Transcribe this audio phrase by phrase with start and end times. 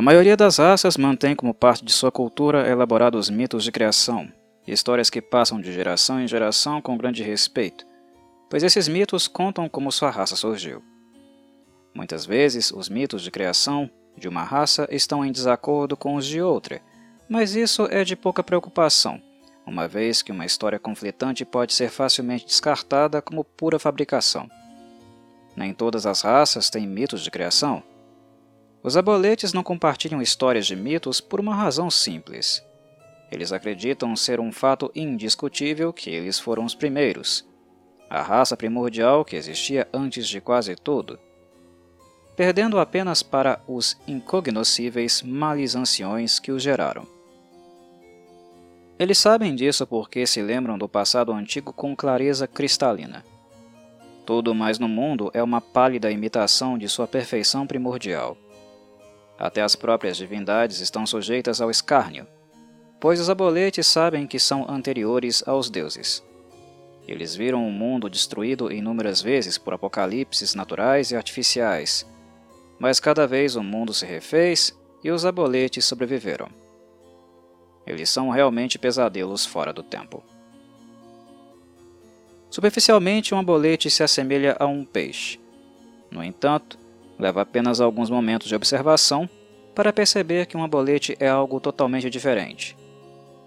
[0.00, 4.32] A maioria das raças mantém como parte de sua cultura elaborados mitos de criação,
[4.66, 7.86] histórias que passam de geração em geração com grande respeito,
[8.48, 10.82] pois esses mitos contam como sua raça surgiu.
[11.94, 16.40] Muitas vezes, os mitos de criação de uma raça estão em desacordo com os de
[16.40, 16.80] outra,
[17.28, 19.20] mas isso é de pouca preocupação,
[19.66, 24.50] uma vez que uma história conflitante pode ser facilmente descartada como pura fabricação.
[25.54, 27.82] Nem todas as raças têm mitos de criação.
[28.82, 32.64] Os aboletes não compartilham histórias de mitos por uma razão simples.
[33.30, 37.46] Eles acreditam ser um fato indiscutível que eles foram os primeiros,
[38.08, 41.18] a raça primordial que existia antes de quase tudo,
[42.34, 47.06] perdendo apenas para os incognoscíveis males anciões que os geraram.
[48.98, 53.24] Eles sabem disso porque se lembram do passado antigo com clareza cristalina.
[54.26, 58.36] Tudo mais no mundo é uma pálida imitação de sua perfeição primordial.
[59.40, 62.26] Até as próprias divindades estão sujeitas ao escárnio,
[63.00, 66.22] pois os aboletes sabem que são anteriores aos deuses.
[67.08, 72.06] Eles viram o mundo destruído inúmeras vezes por apocalipses naturais e artificiais,
[72.78, 76.50] mas cada vez o mundo se refez e os aboletes sobreviveram.
[77.86, 80.22] Eles são realmente pesadelos fora do tempo.
[82.50, 85.40] Superficialmente, um abolete se assemelha a um peixe.
[86.10, 86.78] No entanto,
[87.20, 89.28] leva apenas alguns momentos de observação
[89.74, 92.76] para perceber que um abolete é algo totalmente diferente.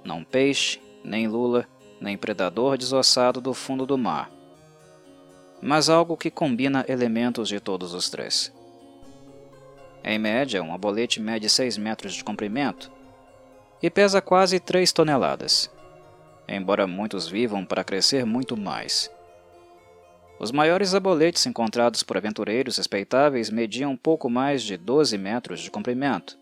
[0.05, 1.67] Não peixe, nem lula,
[1.99, 4.29] nem predador desossado do fundo do mar,
[5.61, 8.53] mas algo que combina elementos de todos os três.
[10.03, 12.91] Em média, um abolete mede 6 metros de comprimento
[13.81, 15.71] e pesa quase 3 toneladas,
[16.47, 19.09] embora muitos vivam para crescer muito mais.
[20.43, 26.37] Os maiores aboletes encontrados por aventureiros respeitáveis mediam pouco mais de 12 metros de comprimento,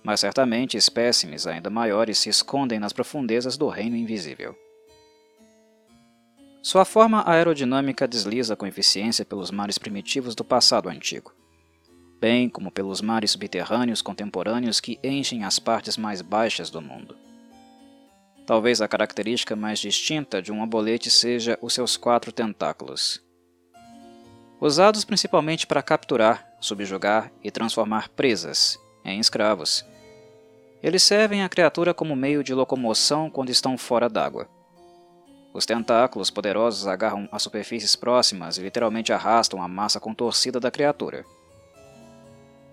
[0.00, 4.56] mas certamente espécimes ainda maiores se escondem nas profundezas do reino invisível.
[6.62, 11.34] Sua forma aerodinâmica desliza com eficiência pelos mares primitivos do passado antigo,
[12.20, 17.25] bem como pelos mares subterrâneos contemporâneos que enchem as partes mais baixas do mundo.
[18.46, 23.20] Talvez a característica mais distinta de um abolete seja os seus quatro tentáculos.
[24.60, 29.84] Usados principalmente para capturar, subjugar e transformar presas em escravos,
[30.80, 34.48] eles servem à criatura como meio de locomoção quando estão fora d'água.
[35.52, 41.24] Os tentáculos poderosos agarram as superfícies próximas e literalmente arrastam a massa contorcida da criatura.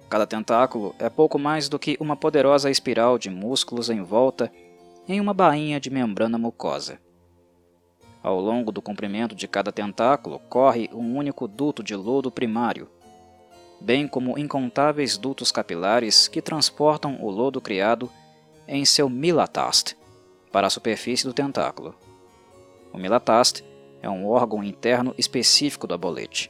[0.10, 4.52] Cada tentáculo é pouco mais do que uma poderosa espiral de músculos em volta
[5.08, 7.00] em uma bainha de membrana mucosa.
[8.22, 12.88] Ao longo do comprimento de cada tentáculo corre um único duto de lodo primário,
[13.82, 18.10] bem como incontáveis dutos capilares que transportam o lodo criado
[18.66, 19.98] em seu milatast
[20.54, 21.94] para a superfície do tentáculo.
[22.94, 23.64] O milatast
[24.02, 26.50] é um órgão interno específico do abolete.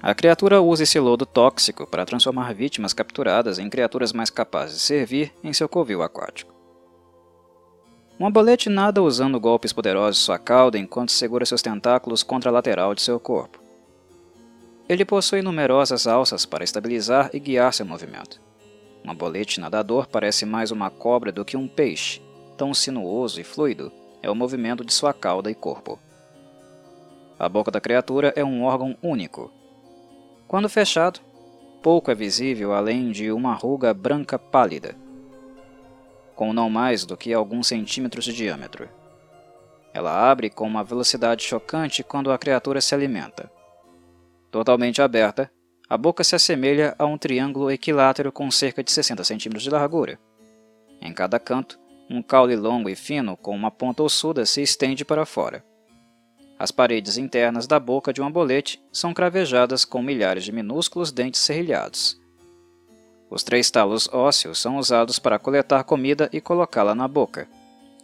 [0.00, 4.82] A criatura usa esse lodo tóxico para transformar vítimas capturadas em criaturas mais capazes de
[4.82, 6.53] servir em seu covil aquático.
[8.18, 12.52] Um abolete nada usando golpes poderosos de sua cauda enquanto segura seus tentáculos contra a
[12.52, 13.60] lateral de seu corpo.
[14.88, 18.40] Ele possui numerosas alças para estabilizar e guiar seu movimento.
[19.04, 22.22] Um abolete nadador parece mais uma cobra do que um peixe,
[22.56, 23.90] tão sinuoso e fluido
[24.22, 25.98] é o movimento de sua cauda e corpo.
[27.36, 29.52] A boca da criatura é um órgão único.
[30.46, 31.18] Quando fechado,
[31.82, 35.03] pouco é visível além de uma ruga branca pálida
[36.34, 38.88] com não mais do que alguns centímetros de diâmetro.
[39.92, 43.50] Ela abre com uma velocidade chocante quando a criatura se alimenta.
[44.50, 45.50] Totalmente aberta,
[45.88, 50.18] a boca se assemelha a um triângulo equilátero com cerca de 60 centímetros de largura.
[51.00, 51.78] Em cada canto,
[52.10, 55.64] um caule longo e fino com uma ponta ossuda se estende para fora.
[56.58, 61.40] As paredes internas da boca de um abolete são cravejadas com milhares de minúsculos dentes
[61.40, 62.20] serrilhados.
[63.34, 67.48] Os três talos ósseos são usados para coletar comida e colocá-la na boca,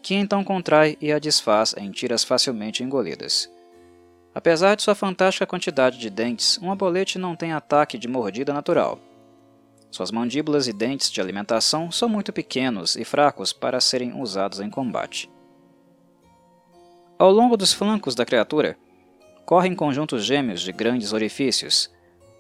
[0.03, 3.49] que então contrai e a desfaz em tiras facilmente engolidas.
[4.35, 8.99] Apesar de sua fantástica quantidade de dentes, um abolete não tem ataque de mordida natural.
[9.89, 14.69] Suas mandíbulas e dentes de alimentação são muito pequenos e fracos para serem usados em
[14.69, 15.31] combate.
[17.17, 18.77] Ao longo dos flancos da criatura,
[19.47, 21.89] correm conjuntos gêmeos de grandes orifícios,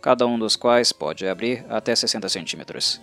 [0.00, 3.00] cada um dos quais pode abrir até 60 centímetros.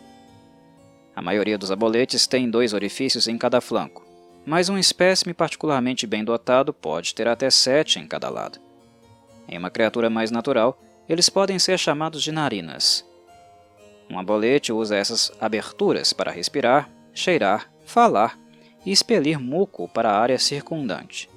[1.15, 4.05] A maioria dos aboletes tem dois orifícios em cada flanco,
[4.45, 8.59] mas um espécime particularmente bem dotado pode ter até sete em cada lado.
[9.47, 13.05] Em uma criatura mais natural, eles podem ser chamados de narinas.
[14.09, 18.37] Um abolete usa essas aberturas para respirar, cheirar, falar
[18.85, 21.29] e expelir muco para a área circundante.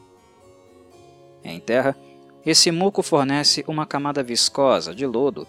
[1.43, 1.97] Em terra,
[2.45, 5.47] esse muco fornece uma camada viscosa de lodo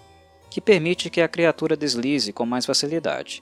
[0.49, 3.41] que permite que a criatura deslize com mais facilidade.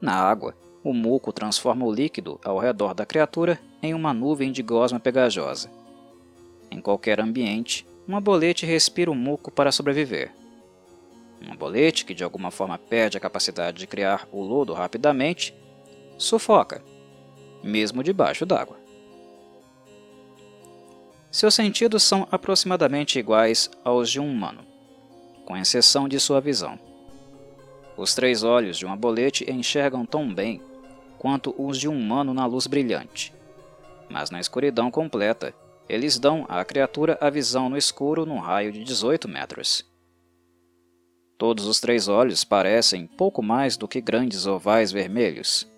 [0.00, 4.62] Na água, o muco transforma o líquido ao redor da criatura em uma nuvem de
[4.62, 5.70] gosma pegajosa.
[6.70, 10.32] Em qualquer ambiente, um abolete respira o muco para sobreviver.
[11.46, 15.54] Um abolete que de alguma forma perde a capacidade de criar o lodo rapidamente,
[16.16, 16.82] sufoca,
[17.62, 18.87] mesmo debaixo d'água.
[21.30, 24.64] Seus sentidos são aproximadamente iguais aos de um humano,
[25.44, 26.78] com exceção de sua visão.
[27.96, 30.62] Os três olhos de um abolete enxergam tão bem
[31.18, 33.34] quanto os de um humano na luz brilhante,
[34.08, 35.54] mas na escuridão completa,
[35.86, 39.84] eles dão à criatura a visão no escuro num raio de 18 metros.
[41.36, 45.70] Todos os três olhos parecem pouco mais do que grandes ovais vermelhos.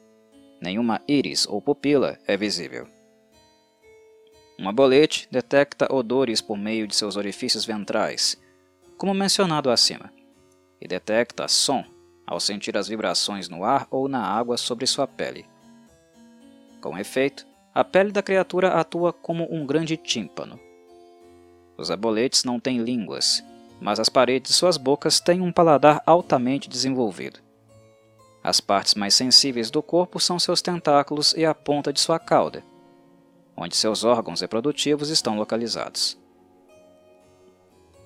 [0.60, 2.99] Nenhuma íris ou pupila é visível.
[4.60, 8.40] Um abolete detecta odores por meio de seus orifícios ventrais,
[8.98, 10.12] como mencionado acima,
[10.80, 11.82] e detecta som
[12.26, 15.46] ao sentir as vibrações no ar ou na água sobre sua pele.
[16.80, 20.60] Com efeito, a pele da criatura atua como um grande tímpano.
[21.78, 23.42] Os aboletes não têm línguas
[23.80, 27.40] mas as paredes de suas bocas têm um paladar altamente desenvolvido.
[28.44, 32.62] As partes mais sensíveis do corpo são seus tentáculos e a ponta de sua cauda,
[33.60, 36.18] onde seus órgãos reprodutivos estão localizados.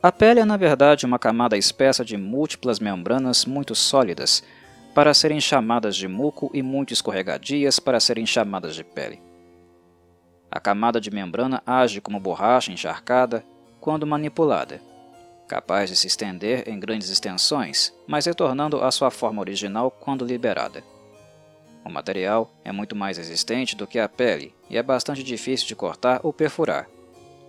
[0.03, 4.43] A pele é, na verdade, uma camada espessa de múltiplas membranas muito sólidas
[4.95, 9.23] para serem chamadas de muco e muito escorregadias para serem chamadas de pele.
[10.51, 13.45] A camada de membrana age como borracha encharcada
[13.81, 14.81] quando manipulada
[15.47, 20.83] capaz de se estender em grandes extensões, mas retornando à sua forma original quando liberada.
[21.85, 25.77] O material é muito mais resistente do que a pele e é bastante difícil de
[25.77, 26.89] cortar ou perfurar,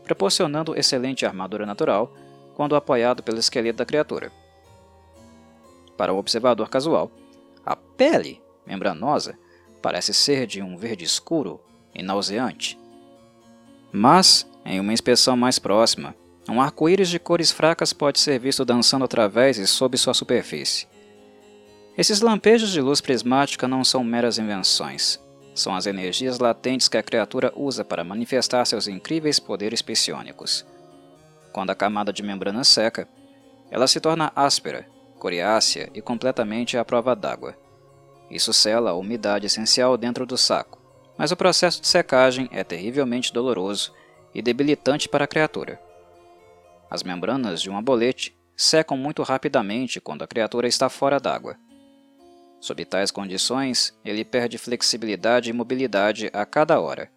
[0.03, 2.13] proporcionando excelente armadura natural
[2.53, 4.31] quando apoiado pelo esqueleto da criatura.
[5.97, 7.09] Para o observador casual,
[7.65, 9.37] a pele membranosa
[9.81, 11.61] parece ser de um verde escuro
[11.93, 12.77] e nauseante.
[13.91, 16.13] Mas, em uma inspeção mais próxima,
[16.49, 20.87] um arco-íris de cores fracas pode ser visto dançando através e sob sua superfície.
[21.97, 25.18] Esses lampejos de luz prismática não são meras invenções.
[25.53, 30.65] São as energias latentes que a criatura usa para manifestar seus incríveis poderes psionicos.
[31.53, 33.07] Quando a camada de membrana seca,
[33.71, 34.86] ela se torna áspera,
[35.18, 37.56] coriácea e completamente à prova d'água.
[38.30, 40.81] Isso sela a umidade essencial dentro do saco,
[41.18, 43.94] mas o processo de secagem é terrivelmente doloroso
[44.33, 45.80] e debilitante para a criatura.
[46.89, 51.56] As membranas de um abolete secam muito rapidamente quando a criatura está fora d'água.
[52.60, 57.12] Sob tais condições, ele perde flexibilidade e mobilidade a cada hora,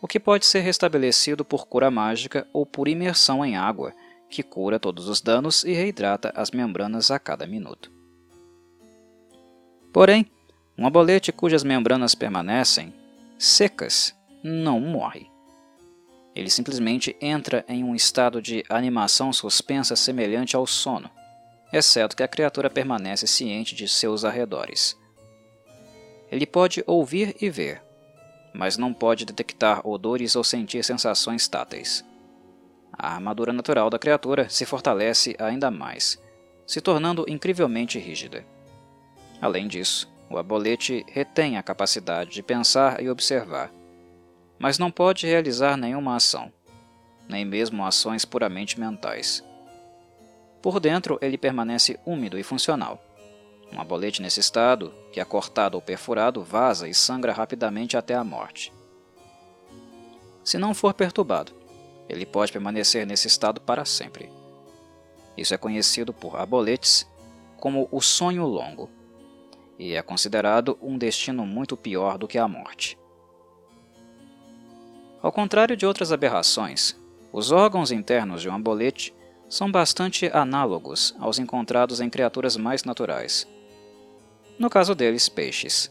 [0.00, 3.92] o que pode ser restabelecido por cura mágica ou por imersão em água,
[4.28, 7.90] que cura todos os danos e reidrata as membranas a cada minuto.
[9.92, 10.26] Porém,
[10.76, 12.92] um abolete cujas membranas permanecem
[13.38, 15.26] secas não morre.
[16.34, 21.10] Ele simplesmente entra em um estado de animação suspensa semelhante ao sono,
[21.76, 24.98] exceto que a criatura permanece ciente de seus arredores.
[26.30, 27.82] Ele pode ouvir e ver,
[28.52, 32.04] mas não pode detectar odores ou sentir sensações táteis.
[32.92, 36.20] A armadura natural da criatura se fortalece ainda mais,
[36.66, 38.44] se tornando incrivelmente rígida.
[39.40, 43.70] Além disso, o abolete retém a capacidade de pensar e observar,
[44.58, 46.52] mas não pode realizar nenhuma ação,
[47.28, 49.44] nem mesmo ações puramente mentais.
[50.66, 53.00] Por dentro, ele permanece úmido e funcional.
[53.72, 58.24] Um abolete nesse estado, que é cortado ou perfurado, vaza e sangra rapidamente até a
[58.24, 58.72] morte.
[60.42, 61.52] Se não for perturbado,
[62.08, 64.28] ele pode permanecer nesse estado para sempre.
[65.36, 67.08] Isso é conhecido por aboletes
[67.58, 68.90] como o sonho longo,
[69.78, 72.98] e é considerado um destino muito pior do que a morte.
[75.22, 76.96] Ao contrário de outras aberrações,
[77.32, 79.14] os órgãos internos de um abolete
[79.56, 83.48] são bastante análogos aos encontrados em criaturas mais naturais.
[84.58, 85.90] No caso deles, peixes.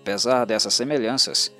[0.00, 1.52] Apesar dessas semelhanças,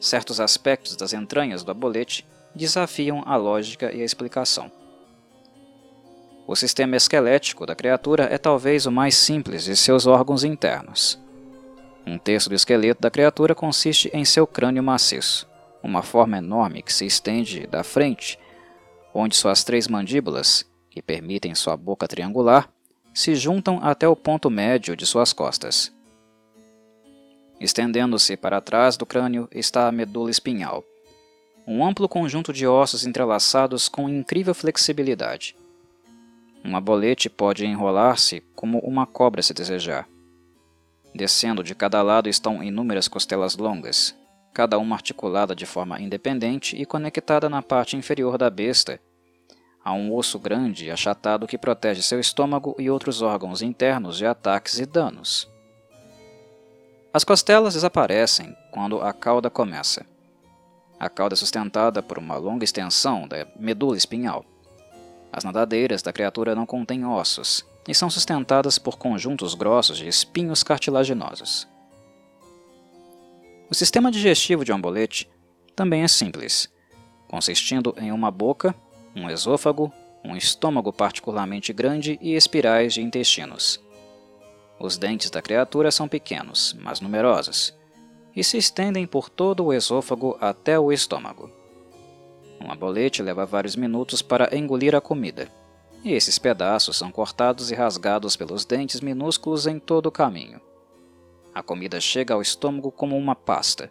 [0.00, 4.72] certos aspectos das entranhas do abolete desafiam a lógica e a explicação.
[6.46, 11.20] O sistema esquelético da criatura é talvez o mais simples de seus órgãos internos.
[12.06, 16.92] Um terço do esqueleto da criatura consiste em seu crânio maciço uma forma enorme que
[16.92, 18.38] se estende da frente,
[19.14, 22.68] onde suas três mandíbulas, que permitem sua boca triangular,
[23.14, 25.92] se juntam até o ponto médio de suas costas.
[27.60, 30.84] Estendendo-se para trás do crânio está a medula espinhal,
[31.66, 35.56] um amplo conjunto de ossos entrelaçados com incrível flexibilidade.
[36.64, 40.08] Um abolete pode enrolar-se como uma cobra se desejar.
[41.14, 44.16] Descendo de cada lado estão inúmeras costelas longas,
[44.52, 49.00] cada uma articulada de forma independente e conectada na parte inferior da besta.
[49.84, 54.26] Há um osso grande e achatado que protege seu estômago e outros órgãos internos de
[54.26, 55.50] ataques e danos.
[57.12, 60.06] As costelas desaparecem quando a cauda começa.
[60.98, 64.44] A cauda é sustentada por uma longa extensão da medula espinhal.
[65.32, 70.62] As nadadeiras da criatura não contêm ossos e são sustentadas por conjuntos grossos de espinhos
[70.62, 71.66] cartilaginosos.
[73.72, 75.30] O sistema digestivo de um ambolete
[75.74, 76.70] também é simples,
[77.26, 78.74] consistindo em uma boca,
[79.16, 79.90] um esôfago,
[80.22, 83.82] um estômago particularmente grande e espirais de intestinos.
[84.78, 87.74] Os dentes da criatura são pequenos, mas numerosos,
[88.36, 91.50] e se estendem por todo o esôfago até o estômago.
[92.60, 95.48] Um abolete leva vários minutos para engolir a comida,
[96.04, 100.60] e esses pedaços são cortados e rasgados pelos dentes minúsculos em todo o caminho.
[101.54, 103.90] A comida chega ao estômago como uma pasta.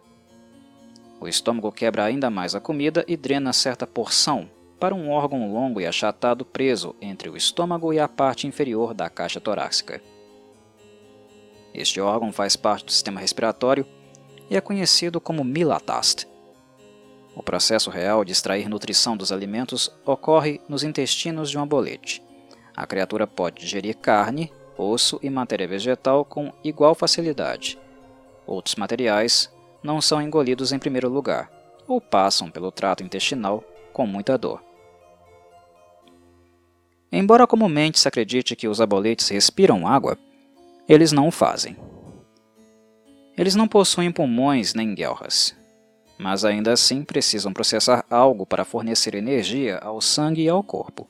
[1.20, 4.50] O estômago quebra ainda mais a comida e drena certa porção
[4.80, 9.08] para um órgão longo e achatado preso entre o estômago e a parte inferior da
[9.08, 10.02] caixa torácica.
[11.72, 13.86] Este órgão faz parte do sistema respiratório
[14.50, 16.26] e é conhecido como milatast.
[17.34, 22.22] O processo real de extrair nutrição dos alimentos ocorre nos intestinos de um abolete.
[22.76, 27.78] A criatura pode digerir carne, osso e matéria vegetal com igual facilidade.
[28.46, 29.52] Outros materiais
[29.82, 31.50] não são engolidos em primeiro lugar,
[31.86, 33.62] ou passam pelo trato intestinal
[33.92, 34.62] com muita dor.
[37.10, 40.16] Embora comumente se acredite que os aboletes respiram água,
[40.88, 41.76] eles não o fazem.
[43.36, 45.54] Eles não possuem pulmões nem guelras,
[46.18, 51.08] mas ainda assim precisam processar algo para fornecer energia ao sangue e ao corpo.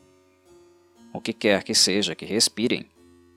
[1.12, 2.86] O que quer que seja que respirem,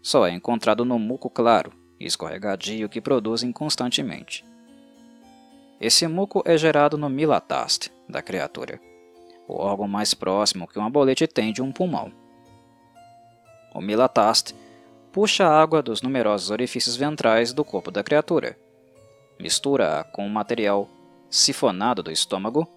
[0.06, 4.46] só é encontrado no muco claro e escorregadio que produzem constantemente.
[5.82, 8.80] Esse muco é gerado no milatast da criatura,
[9.48, 12.12] o órgão mais próximo que um abolete tem de um pulmão.
[13.74, 14.54] O milatast
[15.12, 18.56] puxa a água dos numerosos orifícios ventrais do corpo da criatura,
[19.40, 20.88] mistura-a com o material
[21.32, 22.68] sifonado do estômago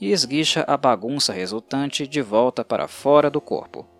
[0.00, 3.97] e esguicha a bagunça resultante de volta para fora do corpo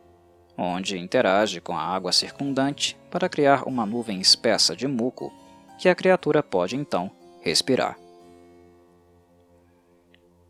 [0.58, 5.32] onde interage com a água circundante para criar uma nuvem espessa de muco
[5.78, 7.08] que a criatura pode então
[7.40, 7.96] respirar.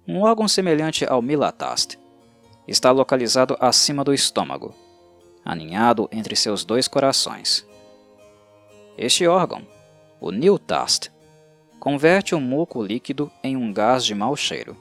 [0.06, 1.98] Um órgão semelhante ao milatast
[2.66, 4.74] está localizado acima do estômago,
[5.44, 7.66] aninhado entre seus dois corações.
[8.96, 9.62] Este órgão,
[10.18, 11.12] o niltast,
[11.78, 14.74] converte o muco líquido em um gás de mau cheiro.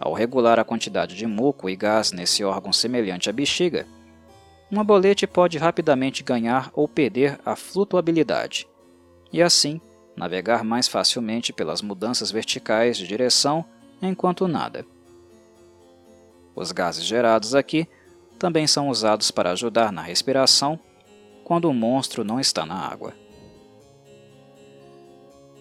[0.00, 3.86] Ao regular a quantidade de muco e gás nesse órgão semelhante à bexiga,
[4.70, 8.68] um abolete pode rapidamente ganhar ou perder a flutuabilidade,
[9.32, 9.80] e assim
[10.16, 13.64] navegar mais facilmente pelas mudanças verticais de direção
[14.02, 14.84] enquanto nada.
[16.54, 17.86] Os gases gerados aqui
[18.38, 20.78] também são usados para ajudar na respiração
[21.44, 23.14] quando o monstro não está na água.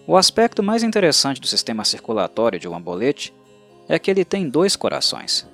[0.05, 3.33] O aspecto mais interessante do sistema circulatório de um ambolete
[3.87, 5.47] é que ele tem dois corações.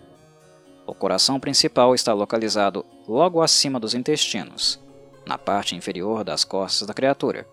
[0.86, 4.80] O coração principal está localizado logo acima dos intestinos,
[5.26, 7.48] na parte inferior das costas da criatura.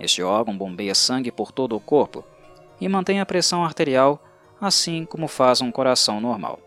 [0.00, 2.24] Este órgão bombeia sangue por todo o corpo
[2.80, 4.22] e mantém a pressão arterial
[4.60, 6.60] assim como faz um coração normal.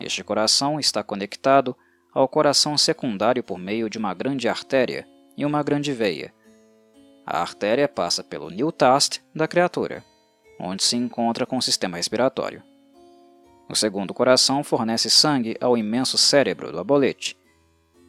[0.00, 1.76] Este coração está conectado
[2.12, 6.32] ao coração secundário por meio de uma grande artéria e uma grande veia.
[7.24, 10.04] A artéria passa pelo newtast da criatura,
[10.58, 12.62] onde se encontra com o sistema respiratório.
[13.72, 17.34] O segundo coração fornece sangue ao imenso cérebro do abolete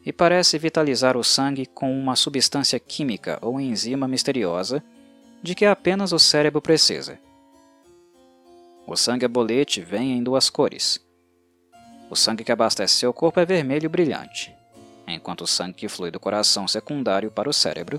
[0.04, 4.84] e parece vitalizar o sangue com uma substância química ou enzima misteriosa
[5.42, 7.18] de que apenas o cérebro precisa.
[8.86, 11.00] O sangue abolete vem em duas cores.
[12.10, 14.54] O sangue que abastece seu corpo é vermelho brilhante,
[15.08, 17.98] enquanto o sangue que flui do coração secundário para o cérebro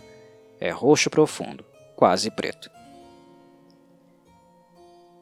[0.59, 2.74] é roxo profundo, quase preto.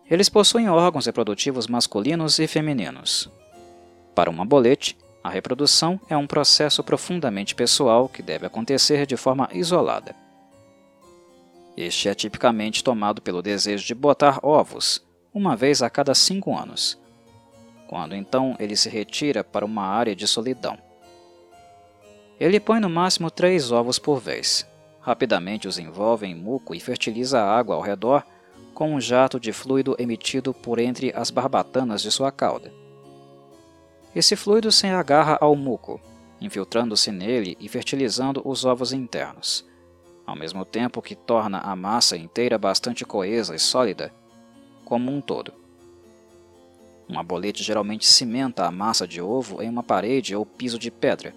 [0.10, 3.30] Eles possuem órgãos reprodutivos masculinos e femininos.
[4.14, 9.50] Para uma bolete, a reprodução é um processo profundamente pessoal que deve acontecer de forma
[9.54, 10.14] isolada.
[11.78, 15.02] Este é tipicamente tomado pelo desejo de botar ovos,
[15.34, 17.00] uma vez a cada cinco anos,
[17.88, 20.78] quando então ele se retira para uma área de solidão.
[22.40, 24.68] Ele põe no máximo três ovos por vez.
[25.00, 28.24] Rapidamente os envolve em muco e fertiliza a água ao redor
[28.74, 32.74] com um jato de fluido emitido por entre as barbatanas de sua cauda.
[34.16, 36.00] Esse fluido se agarra ao muco,
[36.40, 39.66] infiltrando-se nele e fertilizando os ovos internos,
[40.26, 44.14] ao mesmo tempo que torna a massa inteira bastante coesa e sólida,
[44.86, 45.54] como um todo.
[47.10, 51.34] Um abolete geralmente cimenta a massa de ovo em uma parede ou piso de pedra,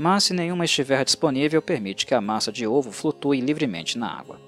[0.00, 4.47] mas se nenhuma estiver disponível, permite que a massa de ovo flutue livremente na água.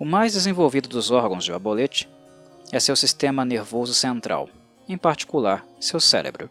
[0.00, 2.08] O mais desenvolvido dos órgãos de abolete
[2.72, 4.48] é seu sistema nervoso central,
[4.88, 6.48] em particular seu cérebro.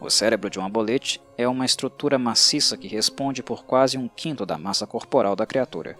[0.00, 4.46] O cérebro de um abolete é uma estrutura maciça que responde por quase um quinto
[4.46, 5.98] da massa corporal da criatura.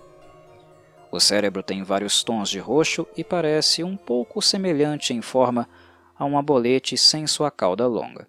[1.10, 5.68] O cérebro tem vários tons de roxo e parece um pouco semelhante em forma
[6.16, 8.28] a um abolete sem sua cauda longa.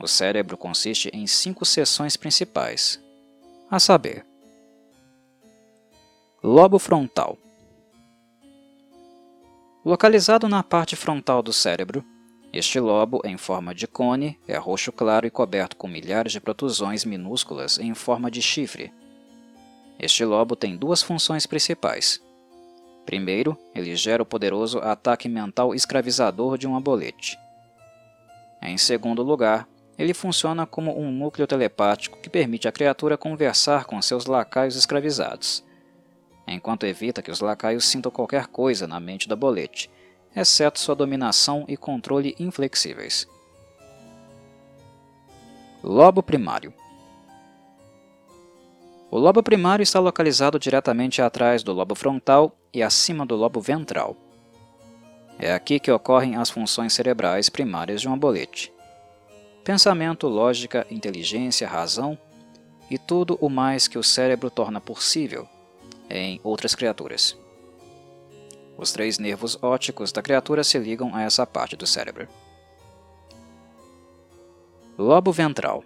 [0.00, 3.02] O cérebro consiste em cinco seções principais,
[3.68, 4.24] a saber:
[6.40, 7.36] Lobo frontal.
[9.84, 12.04] Localizado na parte frontal do cérebro,
[12.52, 17.04] este lobo, em forma de cone, é roxo claro e coberto com milhares de protusões
[17.04, 18.92] minúsculas em forma de chifre.
[19.98, 22.22] Este lobo tem duas funções principais.
[23.04, 27.36] Primeiro, ele gera o poderoso ataque mental escravizador de um abolete.
[28.62, 29.68] Em segundo lugar,
[29.98, 35.66] ele funciona como um núcleo telepático que permite à criatura conversar com seus lacaios escravizados,
[36.52, 39.90] enquanto evita que os lacaios sintam qualquer coisa na mente do bolete,
[40.34, 43.26] exceto sua dominação e controle inflexíveis.
[45.82, 46.72] Lobo primário
[49.10, 54.16] O lobo primário está localizado diretamente atrás do lobo frontal e acima do lobo ventral.
[55.38, 58.72] É aqui que ocorrem as funções cerebrais primárias de um abolete
[59.68, 62.16] pensamento, lógica, inteligência, razão
[62.90, 65.46] e tudo o mais que o cérebro torna possível
[66.08, 67.38] em outras criaturas.
[68.76, 72.28] Os três nervos ópticos da criatura se ligam a essa parte do cérebro.
[74.96, 75.84] Lobo ventral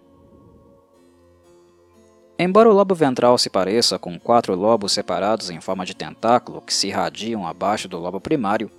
[2.39, 6.75] Embora o lobo ventral se pareça com quatro lobos separados em forma de tentáculo que
[6.75, 8.71] se irradiam abaixo do lobo primário,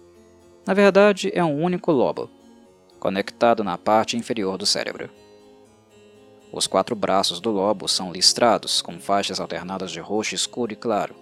[0.66, 2.30] na verdade é um único lobo,
[3.00, 5.10] conectado na parte inferior do cérebro.
[6.52, 11.16] Os quatro braços do lobo são listrados, com faixas alternadas de roxo escuro e claro,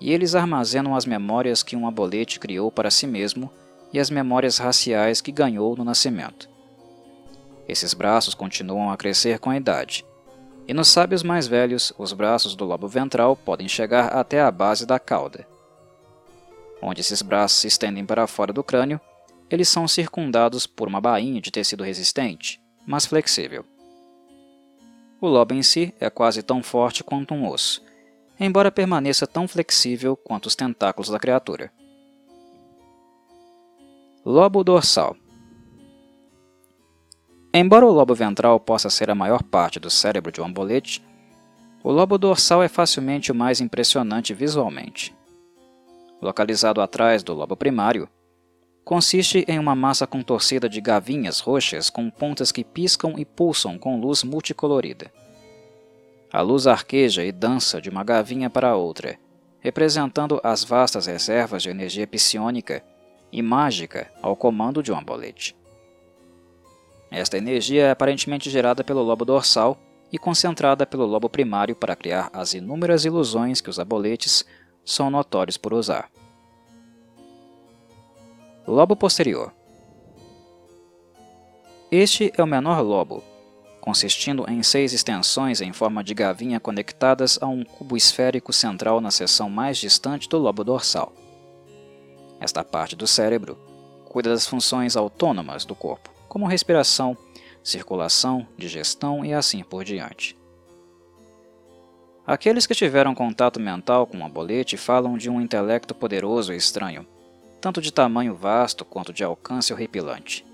[0.00, 3.50] e eles armazenam as memórias que um abolete criou para si mesmo
[3.92, 6.48] e as memórias raciais que ganhou no nascimento.
[7.68, 10.04] Esses braços continuam a crescer com a idade,
[10.68, 14.84] e nos sábios mais velhos, os braços do lobo ventral podem chegar até a base
[14.84, 15.46] da cauda.
[16.82, 19.00] Onde esses braços se estendem para fora do crânio,
[19.48, 23.64] eles são circundados por uma bainha de tecido resistente, mas flexível.
[25.20, 27.82] O lobo em si é quase tão forte quanto um osso,
[28.38, 31.72] embora permaneça tão flexível quanto os tentáculos da criatura.
[34.24, 35.16] Lobo dorsal
[37.52, 41.02] Embora o lobo ventral possa ser a maior parte do cérebro de um ambolete,
[41.82, 45.16] o lobo dorsal é facilmente o mais impressionante visualmente.
[46.20, 48.08] Localizado atrás do lobo primário,
[48.86, 54.00] Consiste em uma massa contorcida de gavinhas roxas com pontas que piscam e pulsam com
[54.00, 55.12] luz multicolorida.
[56.36, 59.18] A luz arqueja e dança de uma gavinha para outra,
[59.58, 62.84] representando as vastas reservas de energia psionica
[63.32, 65.56] e mágica ao comando de um ambolete.
[67.10, 69.78] Esta energia é aparentemente gerada pelo lobo dorsal
[70.12, 74.44] e concentrada pelo lobo primário para criar as inúmeras ilusões que os aboletes
[74.84, 76.10] são notórios por usar.
[78.66, 79.54] Lobo posterior.
[81.90, 83.24] Este é o menor lobo,
[83.86, 89.12] consistindo em seis extensões em forma de gavinha conectadas a um cubo esférico central na
[89.12, 91.12] seção mais distante do lobo dorsal.
[92.40, 93.56] Esta parte do cérebro
[94.06, 97.16] cuida das funções autônomas do corpo, como respiração,
[97.62, 100.36] circulação, digestão e assim por diante.
[102.26, 107.06] Aqueles que tiveram contato mental com o abolete falam de um intelecto poderoso e estranho,
[107.60, 110.44] tanto de tamanho vasto quanto de alcance horripilante.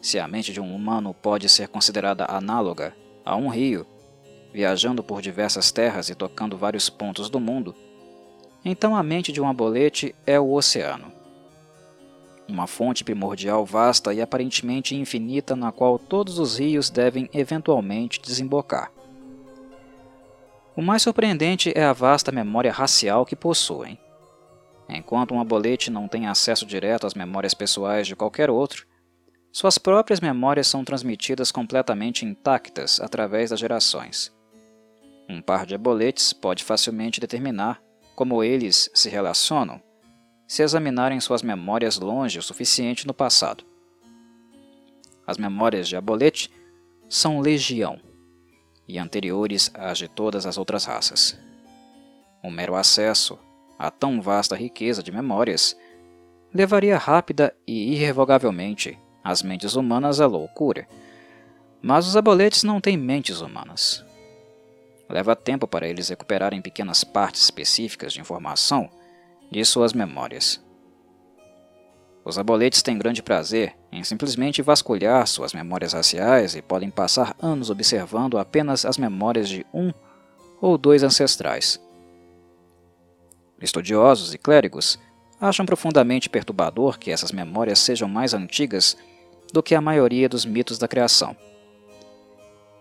[0.00, 3.86] Se a mente de um humano pode ser considerada análoga a um rio,
[4.52, 7.74] viajando por diversas terras e tocando vários pontos do mundo,
[8.64, 11.12] então a mente de um abolete é o oceano.
[12.48, 18.90] Uma fonte primordial vasta e aparentemente infinita na qual todos os rios devem eventualmente desembocar.
[20.74, 23.98] O mais surpreendente é a vasta memória racial que possuem.
[24.88, 28.86] Enquanto um abolete não tem acesso direto às memórias pessoais de qualquer outro,
[29.60, 34.32] Suas próprias memórias são transmitidas completamente intactas através das gerações.
[35.28, 37.82] Um par de aboletes pode facilmente determinar
[38.14, 39.82] como eles se relacionam
[40.46, 43.64] se examinarem suas memórias longe o suficiente no passado.
[45.26, 46.52] As memórias de abolete
[47.08, 47.98] são legião
[48.86, 51.36] e anteriores às de todas as outras raças.
[52.44, 53.36] O mero acesso
[53.76, 55.76] a tão vasta riqueza de memórias
[56.54, 60.88] levaria rápida e irrevogavelmente as mentes humanas à loucura.
[61.80, 64.04] Mas os aboletes não têm mentes humanas.
[65.08, 68.90] Leva tempo para eles recuperarem pequenas partes específicas de informação
[69.50, 70.62] de suas memórias.
[72.24, 77.70] Os aboletes têm grande prazer em simplesmente vasculhar suas memórias raciais e podem passar anos
[77.70, 79.90] observando apenas as memórias de um
[80.60, 81.80] ou dois ancestrais.
[83.62, 84.98] Estudiosos e clérigos
[85.40, 88.94] acham profundamente perturbador que essas memórias sejam mais antigas
[89.52, 91.36] do que a maioria dos mitos da criação.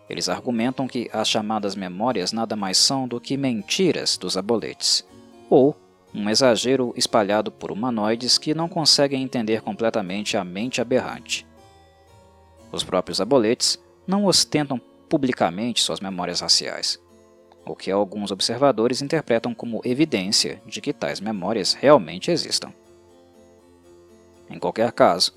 [0.10, 5.06] Eles argumentam que as chamadas memórias nada mais são do que mentiras dos aboletes,
[5.50, 5.76] ou
[6.14, 11.46] um exagero espalhado por humanoides que não conseguem entender completamente a mente aberrante.
[12.72, 17.00] Os próprios aboletes não ostentam publicamente suas memórias raciais,
[17.66, 22.74] o que alguns observadores interpretam como evidência de que tais memórias realmente existam.
[24.50, 25.34] Em qualquer caso,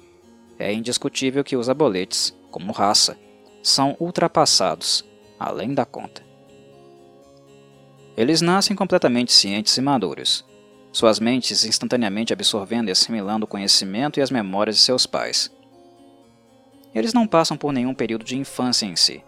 [0.60, 3.18] é indiscutível que os aboletes, como raça,
[3.62, 5.04] são ultrapassados,
[5.38, 6.22] além da conta.
[8.16, 10.44] Eles nascem completamente cientes e maduros,
[10.92, 15.50] suas mentes instantaneamente absorvendo e assimilando o conhecimento e as memórias de seus pais.
[16.94, 19.24] Eles não passam por nenhum período de infância em si,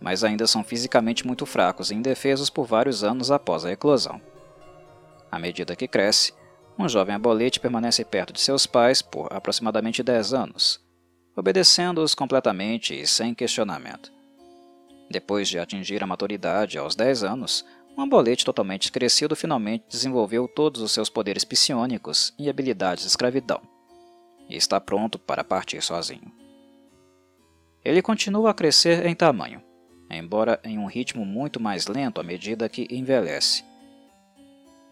[0.00, 4.20] mas ainda são fisicamente muito fracos e indefesos por vários anos após a eclosão.
[5.30, 6.34] À medida que cresce,
[6.78, 10.80] um jovem abolete permanece perto de seus pais por aproximadamente 10 anos,
[11.34, 14.12] obedecendo-os completamente e sem questionamento.
[15.10, 17.64] Depois de atingir a maturidade aos 10 anos,
[17.96, 23.60] um abolete totalmente crescido finalmente desenvolveu todos os seus poderes psionicos e habilidades de escravidão,
[24.48, 26.30] e está pronto para partir sozinho.
[27.84, 29.62] Ele continua a crescer em tamanho,
[30.10, 33.64] embora em um ritmo muito mais lento à medida que envelhece.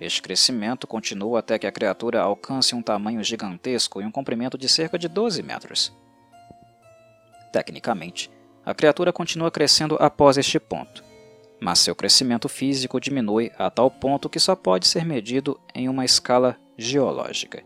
[0.00, 4.68] Este crescimento continua até que a criatura alcance um tamanho gigantesco e um comprimento de
[4.68, 5.96] cerca de 12 metros.
[7.52, 8.30] Tecnicamente,
[8.64, 11.04] a criatura continua crescendo após este ponto,
[11.60, 16.04] mas seu crescimento físico diminui a tal ponto que só pode ser medido em uma
[16.04, 17.62] escala geológica.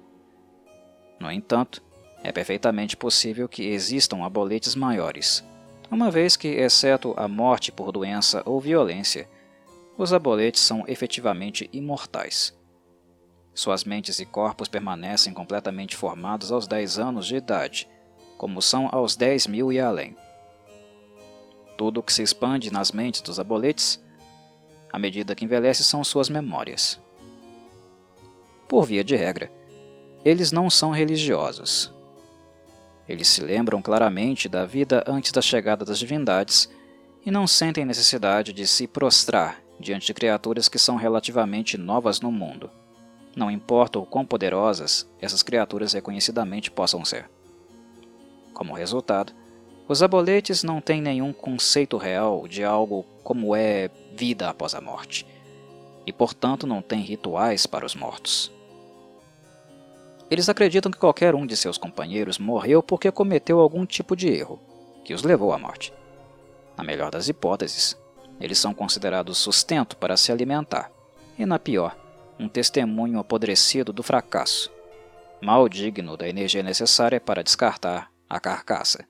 [1.18, 1.82] No entanto,
[2.22, 5.42] é perfeitamente possível que existam aboletes maiores,
[5.90, 9.28] uma vez que, exceto a morte por doença ou violência,
[9.98, 12.56] os aboletes são efetivamente imortais.
[13.52, 17.88] Suas mentes e corpos permanecem completamente formados aos 10 anos de idade,
[18.36, 20.16] como são aos 10 mil e além.
[21.76, 24.00] Tudo o que se expande nas mentes dos aboletes,
[24.92, 27.00] à medida que envelhece, são suas memórias.
[28.68, 29.50] Por via de regra,
[30.24, 31.92] eles não são religiosos.
[33.08, 36.70] Eles se lembram claramente da vida antes da chegada das divindades
[37.26, 42.32] e não sentem necessidade de se prostrar diante de criaturas que são relativamente novas no
[42.32, 42.70] mundo,
[43.36, 47.30] não importa o quão poderosas essas criaturas reconhecidamente possam ser.
[48.52, 49.32] Como resultado,
[49.86, 55.24] os aboletes não têm nenhum conceito real de algo como é vida após a morte,
[56.04, 58.52] e portanto não têm rituais para os mortos.
[60.30, 64.60] Eles acreditam que qualquer um de seus companheiros morreu porque cometeu algum tipo de erro,
[65.04, 65.92] que os levou à morte.
[66.76, 67.96] Na melhor das hipóteses,
[68.40, 70.90] eles são considerados sustento para se alimentar,
[71.38, 71.96] e na pior,
[72.38, 74.70] um testemunho apodrecido do fracasso,
[75.42, 79.04] mal digno da energia necessária para descartar a carcaça.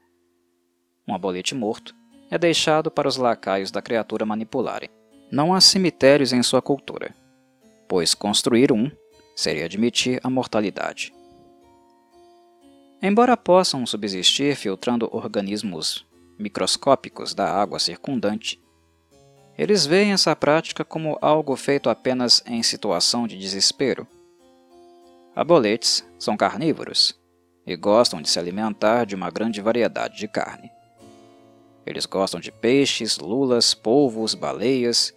[1.06, 1.94] Um abolete morto
[2.30, 4.90] é deixado para os lacaios da criatura manipularem.
[5.30, 7.14] Não há cemitérios em sua cultura,
[7.88, 8.90] pois construir um
[9.34, 11.12] seria admitir a mortalidade.
[13.00, 16.04] Embora possam subsistir filtrando organismos
[16.38, 18.60] microscópicos da água circundante,
[19.58, 24.06] eles veem essa prática como algo feito apenas em situação de desespero.
[25.34, 27.18] Aboletes são carnívoros
[27.66, 30.70] e gostam de se alimentar de uma grande variedade de carne.
[31.84, 35.12] Eles gostam de peixes, lulas, polvos, baleias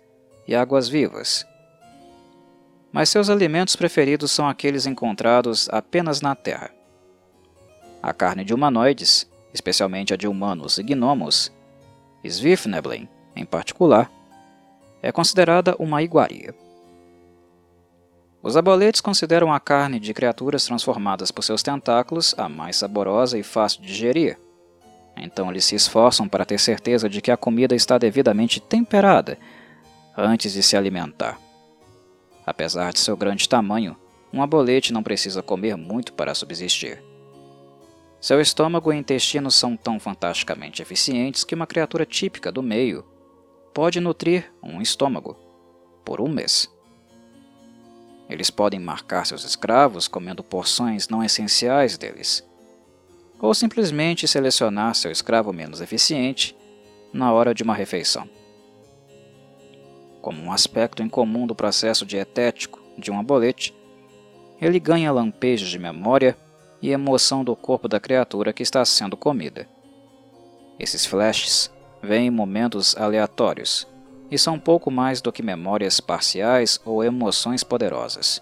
[0.48, 1.46] e águas-vivas.
[2.92, 6.72] Mas seus alimentos preferidos são aqueles encontrados apenas na Terra.
[8.02, 11.52] A carne de humanoides, especialmente a de humanos e gnomos,
[12.24, 14.12] Svifneblin em particular,
[15.02, 16.54] é considerada uma iguaria.
[18.44, 23.44] Os aboletes consideram a carne de criaturas transformadas por seus tentáculos a mais saborosa e
[23.44, 24.38] fácil de digerir,
[25.16, 29.38] Então eles se esforçam para ter certeza de que a comida está devidamente temperada
[30.18, 31.38] antes de se alimentar.
[32.46, 33.96] Apesar de seu grande tamanho,
[34.34, 37.04] um abolete não precisa comer muito para subsistir.
[38.20, 43.04] Seu estômago e intestinos são tão fantasticamente eficientes que uma criatura típica do meio
[43.74, 45.38] pode nutrir um estômago
[46.04, 46.70] por um mês.
[48.30, 52.48] Eles podem marcar seus escravos comendo porções não essenciais deles,
[53.40, 56.56] ou simplesmente selecionar seu escravo menos eficiente
[57.14, 58.30] na hora de uma refeição.
[60.22, 63.74] Como um aspecto incomum do processo dietético de um abolete,
[64.62, 66.38] ele ganha lampejos de memória
[66.82, 69.68] e emoção do corpo da criatura que está sendo comida.
[70.80, 73.88] Esses flashes vêm em momentos aleatórios,
[74.30, 78.42] e são pouco mais do que memórias parciais ou emoções poderosas.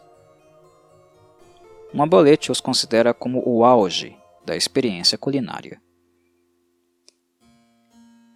[1.94, 5.82] Um abolete os considera como o auge da experiência culinária.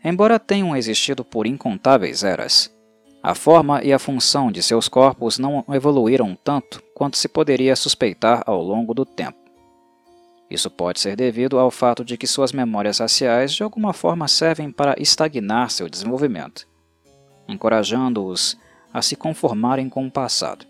[0.03, 2.73] Embora tenham existido por incontáveis eras,
[3.21, 8.43] a forma e a função de seus corpos não evoluíram tanto quanto se poderia suspeitar
[8.45, 9.42] ao longo do tempo.
[10.53, 14.71] Isso pode ser devido ao fato de que suas memórias raciais de alguma forma servem
[14.71, 16.71] para estagnar seu desenvolvimento
[17.47, 18.57] encorajando-os
[18.93, 20.65] a se conformarem com o passado.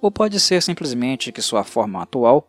[0.00, 2.48] Ou pode ser simplesmente que sua forma atual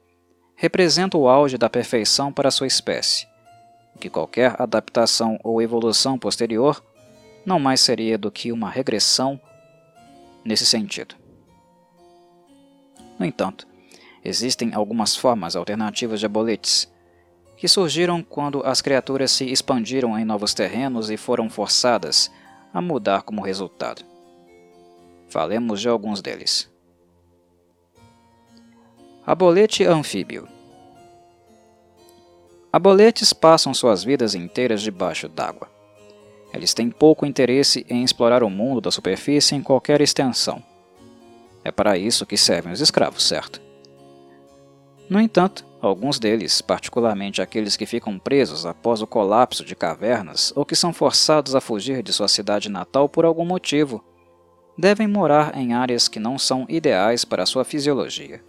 [0.56, 3.28] representa o auge da perfeição para sua espécie,
[4.00, 6.84] que qualquer adaptação ou evolução posterior
[7.46, 9.40] não mais seria do que uma regressão
[10.44, 11.16] nesse sentido.
[13.18, 13.68] No entanto,
[14.28, 16.92] existem algumas formas alternativas de aboletes
[17.56, 22.32] que surgiram quando as criaturas se expandiram em novos terrenos e foram forçadas
[22.72, 24.04] a mudar como resultado.
[25.28, 26.70] Falemos de alguns deles.
[29.26, 30.48] Abolete anfíbio
[32.72, 35.68] Aboletes passam suas vidas inteiras debaixo d'água.
[36.54, 40.62] Eles têm pouco interesse em explorar o mundo da superfície em qualquer extensão.
[41.64, 43.67] É para isso que servem os escravos, certo?
[45.10, 50.66] No entanto, alguns deles, particularmente aqueles que ficam presos após o colapso de cavernas ou
[50.66, 54.04] que são forçados a fugir de sua cidade natal por algum motivo,
[54.78, 58.44] devem morar em áreas que não são ideais para sua fisiologia.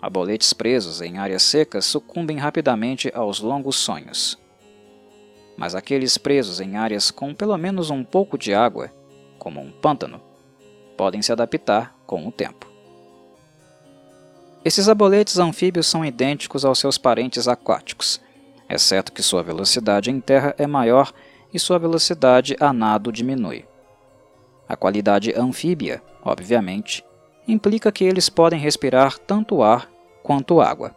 [0.00, 4.38] Aboletes presos em áreas secas sucumbem rapidamente aos longos sonhos.
[5.56, 8.90] Mas aqueles presos em áreas com pelo menos um pouco de água,
[9.38, 10.20] como um pântano,
[10.96, 12.73] podem se adaptar com o tempo.
[14.64, 18.18] Esses aboletes anfíbios são idênticos aos seus parentes aquáticos,
[18.66, 21.12] exceto que sua velocidade em terra é maior
[21.52, 23.66] e sua velocidade a nado diminui.
[24.66, 27.04] A qualidade anfíbia, obviamente,
[27.46, 29.86] implica que eles podem respirar tanto ar
[30.22, 30.96] quanto água.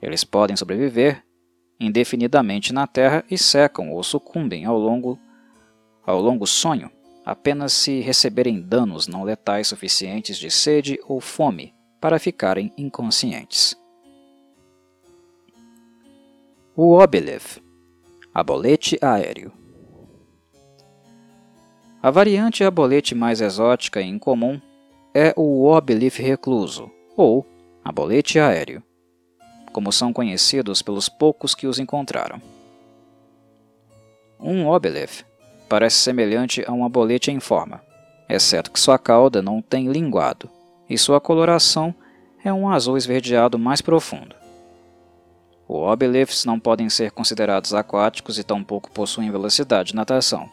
[0.00, 1.22] Eles podem sobreviver
[1.78, 5.18] indefinidamente na terra e secam ou sucumbem ao longo,
[6.06, 6.90] ao longo sonho
[7.26, 13.76] apenas se receberem danos não letais suficientes de sede ou fome para ficarem inconscientes.
[16.74, 17.58] O Obelev,
[18.32, 19.52] abolete aéreo.
[22.02, 24.58] A variante abolete mais exótica e incomum
[25.12, 27.44] é o Obelif recluso, ou
[27.84, 28.82] abolete aéreo,
[29.70, 32.40] como são conhecidos pelos poucos que os encontraram.
[34.38, 35.24] Um Obelef
[35.68, 37.84] parece semelhante a um abolete em forma,
[38.26, 40.48] exceto que sua cauda não tem linguado
[40.90, 41.94] e sua coloração
[42.44, 44.34] é um azul esverdeado mais profundo.
[45.68, 50.50] Os obelifes não podem ser considerados aquáticos e tampouco possuem velocidade de natação.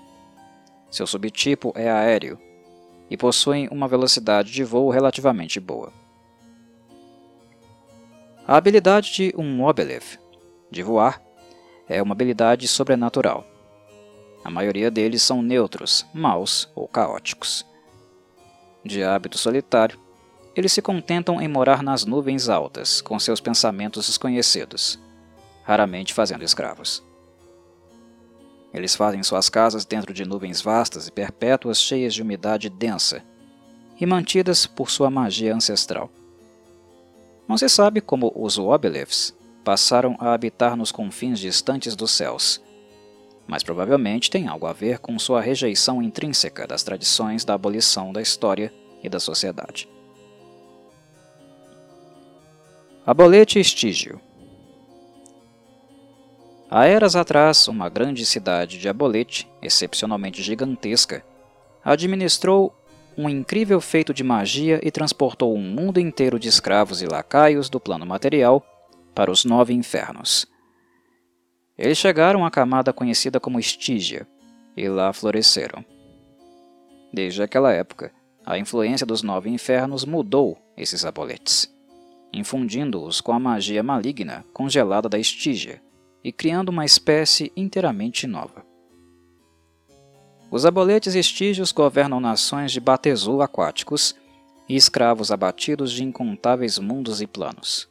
[0.92, 2.40] Seu subtipo é aéreo
[3.10, 5.92] e possuem uma velocidade de voo relativamente boa.
[8.48, 10.20] A habilidade de um obelif
[10.70, 11.20] de voar
[11.90, 13.44] é uma habilidade sobrenatural.
[14.44, 17.66] A maioria deles são neutros, maus ou caóticos.
[18.86, 20.00] De hábito solitário,
[20.58, 25.00] eles se contentam em morar nas nuvens altas, com seus pensamentos desconhecidos,
[25.64, 27.04] raramente fazendo escravos.
[28.74, 33.24] Eles fazem suas casas dentro de nuvens vastas e perpétuas cheias de umidade densa
[34.00, 36.10] e mantidas por sua magia ancestral.
[37.48, 42.62] Não se sabe como os Wobeliths passaram a habitar nos confins distantes dos céus,
[43.46, 48.22] mas provavelmente tem algo a ver com sua rejeição intrínseca das tradições da abolição da
[48.22, 49.88] história e da sociedade.
[53.10, 54.20] Abolete Estígio
[56.70, 61.24] Há eras atrás, uma grande cidade de Abolete, excepcionalmente gigantesca,
[61.86, 62.76] administrou
[63.18, 67.80] um incrível feito de magia e transportou um mundo inteiro de escravos e lacaios do
[67.80, 68.62] plano material
[69.16, 70.46] para os nove infernos.
[71.78, 74.28] Eles chegaram à camada conhecida como Estígia
[74.76, 75.82] e lá floresceram.
[77.14, 78.12] Desde aquela época,
[78.46, 81.74] a influência dos nove infernos mudou esses aboletes,
[82.34, 85.82] infundindo-os com a magia maligna congelada da Estígia
[86.24, 88.66] e criando uma espécie inteiramente nova.
[90.50, 94.16] Os aboletes estígios governam nações de batezu aquáticos
[94.68, 97.90] e escravos abatidos de incontáveis mundos e planos.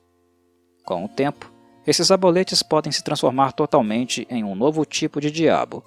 [0.84, 1.52] Com o tempo,
[1.86, 5.84] esses aboletes podem se transformar totalmente em um novo tipo de diabo.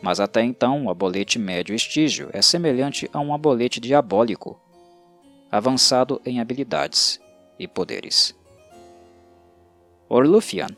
[0.00, 4.60] Mas até então, o abolete médio estígio é semelhante a um abolete diabólico,
[5.52, 7.20] avançado em habilidades
[7.58, 8.34] e poderes.
[10.08, 10.68] Orlufian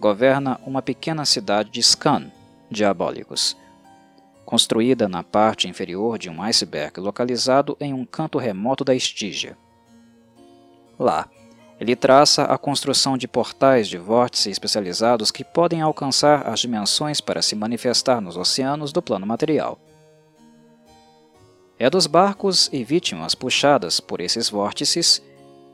[0.00, 2.32] governa uma pequena cidade de Scan,
[2.70, 3.54] diabólicos,
[4.46, 9.56] construída na parte inferior de um iceberg localizado em um canto remoto da Estígia.
[10.98, 11.28] Lá,
[11.78, 17.42] ele traça a construção de portais de vórtice especializados que podem alcançar as dimensões para
[17.42, 19.78] se manifestar nos oceanos do plano material.
[21.78, 25.22] É dos barcos e vítimas puxadas por esses vórtices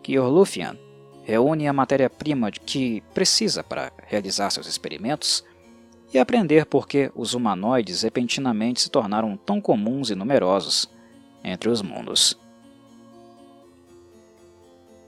[0.02, 0.76] que Orlufian
[1.22, 5.44] reúne a matéria-prima que precisa para realizar seus experimentos
[6.12, 10.90] e aprender por que os humanoides repentinamente se tornaram tão comuns e numerosos
[11.44, 12.36] entre os mundos.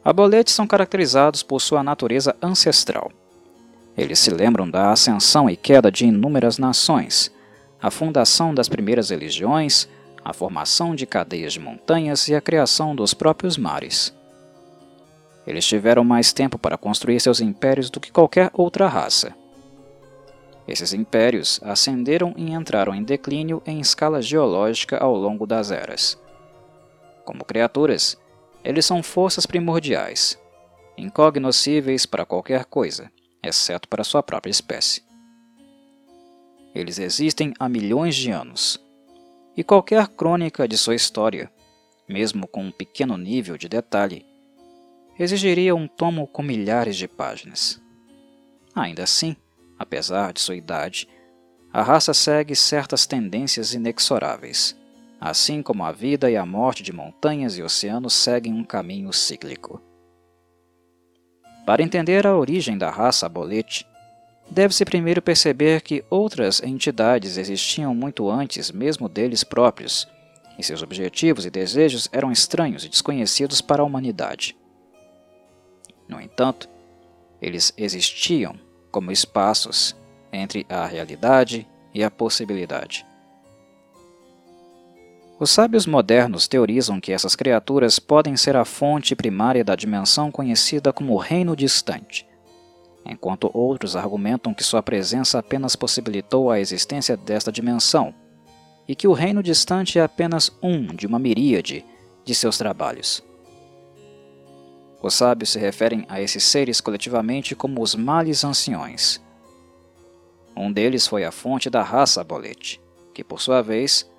[0.05, 3.11] Aboletes são caracterizados por sua natureza ancestral.
[3.97, 7.33] Eles se lembram da ascensão e queda de inúmeras nações,
[7.81, 9.89] a fundação das primeiras religiões,
[10.25, 14.15] a formação de cadeias de montanhas e a criação dos próprios mares.
[15.47, 19.35] Eles tiveram mais tempo para construir seus impérios do que qualquer outra raça
[20.67, 26.19] esses impérios ascenderam e entraram em declínio em escala geológica ao longo das eras.
[27.25, 28.17] Como criaturas,
[28.63, 30.39] eles são forças primordiais,
[30.97, 33.11] incognoscíveis para qualquer coisa,
[33.43, 35.03] exceto para sua própria espécie.
[36.75, 38.83] Eles existem há milhões de anos,
[39.57, 41.51] e qualquer crônica de sua história,
[42.09, 44.25] mesmo com um pequeno nível de detalhe,
[45.19, 47.81] exigiria um tomo com milhares de páginas.
[48.75, 49.37] Ainda assim,
[49.79, 51.09] Apesar de sua idade,
[51.73, 54.77] a raça segue certas tendências inexoráveis,
[55.21, 59.83] assim como a vida e a morte de montanhas e oceanos seguem um caminho cíclico.
[61.67, 63.87] Para entender a origem da raça abolete,
[64.51, 70.09] deve-se primeiro perceber que outras entidades existiam muito antes mesmo deles próprios,
[70.59, 74.57] e seus objetivos e desejos eram estranhos e desconhecidos para a humanidade.
[76.09, 76.69] No entanto,
[77.41, 78.55] eles existiam
[78.91, 79.97] como espaços
[80.33, 83.05] entre a realidade e a possibilidade.
[85.39, 90.93] Os sábios modernos teorizam que essas criaturas podem ser a fonte primária da dimensão conhecida
[90.93, 92.27] como reino distante,
[93.05, 98.14] enquanto outros argumentam que sua presença apenas possibilitou a existência desta dimensão
[98.88, 101.85] e que o reino distante é apenas um de uma miríade
[102.25, 103.23] de seus trabalhos.
[105.03, 109.23] Os sábios se referem a esses seres coletivamente como os males anciões.
[110.57, 112.81] Um deles foi a fonte da raça Abolete,
[113.12, 114.11] que, por sua vez,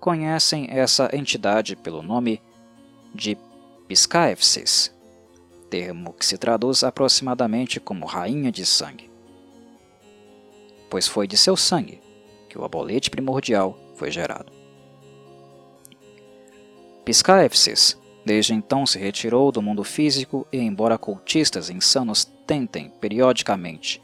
[0.00, 2.40] conhecem essa entidade pelo nome
[3.14, 3.36] de
[3.86, 4.93] Piscaefsis,
[5.74, 9.10] termo que se traduz aproximadamente como Rainha de Sangue.
[10.88, 12.00] Pois foi de seu sangue
[12.48, 14.52] que o abolete primordial foi gerado.
[17.04, 24.00] Piscaefsis Desde então se retirou do mundo físico e, embora cultistas insanos tentem, periodicamente,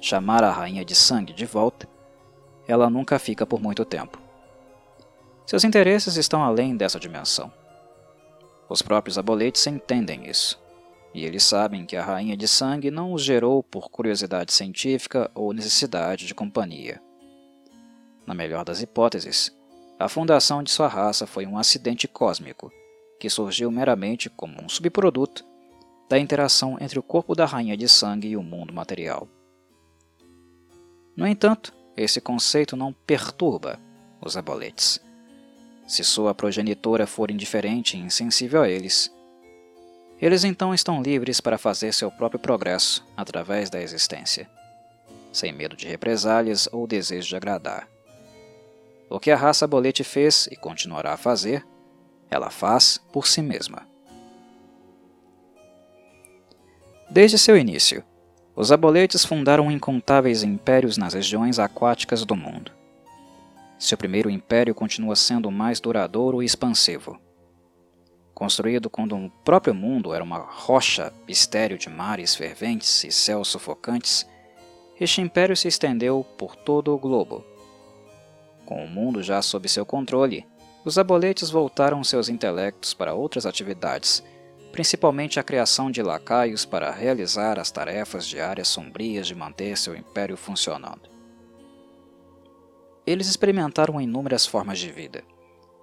[0.00, 1.86] chamar a Rainha de Sangue de volta,
[2.66, 4.18] ela nunca fica por muito tempo.
[5.44, 7.52] Seus interesses estão além dessa dimensão.
[8.70, 10.58] Os próprios aboletes entendem isso,
[11.18, 15.52] e eles sabem que a Rainha de Sangue não os gerou por curiosidade científica ou
[15.52, 17.02] necessidade de companhia.
[18.24, 19.52] Na melhor das hipóteses,
[19.98, 22.70] a fundação de sua raça foi um acidente cósmico
[23.18, 25.44] que surgiu meramente como um subproduto
[26.08, 29.26] da interação entre o corpo da rainha de sangue e o mundo material.
[31.16, 33.80] No entanto, esse conceito não perturba
[34.20, 35.00] os aboletes.
[35.84, 39.12] Se sua progenitora for indiferente e insensível a eles,
[40.20, 44.48] eles então estão livres para fazer seu próprio progresso através da existência,
[45.32, 47.88] sem medo de represálias ou desejo de agradar.
[49.08, 51.64] O que a raça abolete fez e continuará a fazer
[52.30, 53.86] ela faz por si mesma.
[57.10, 58.04] Desde seu início,
[58.54, 62.72] os aboletes fundaram incontáveis impérios nas regiões aquáticas do mundo.
[63.78, 67.18] Seu primeiro império continua sendo mais duradouro e expansivo.
[68.38, 74.24] Construído quando o próprio mundo era uma rocha estéril de mares ferventes e céus sufocantes,
[75.00, 77.44] este império se estendeu por todo o globo.
[78.64, 80.46] Com o mundo já sob seu controle,
[80.84, 84.22] os aboletes voltaram seus intelectos para outras atividades,
[84.70, 90.36] principalmente a criação de lacaios para realizar as tarefas diárias sombrias de manter seu império
[90.36, 91.10] funcionando.
[93.04, 95.24] Eles experimentaram inúmeras formas de vida,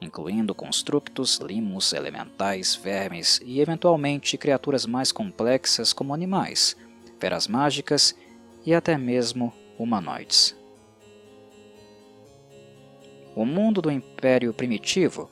[0.06, 6.78] incluindo constructos, limos, elementais, vermes e eventualmente criaturas mais complexas como animais,
[7.20, 8.16] feras mágicas
[8.66, 10.56] e até mesmo humanoides.
[13.36, 15.30] O mundo do Império Primitivo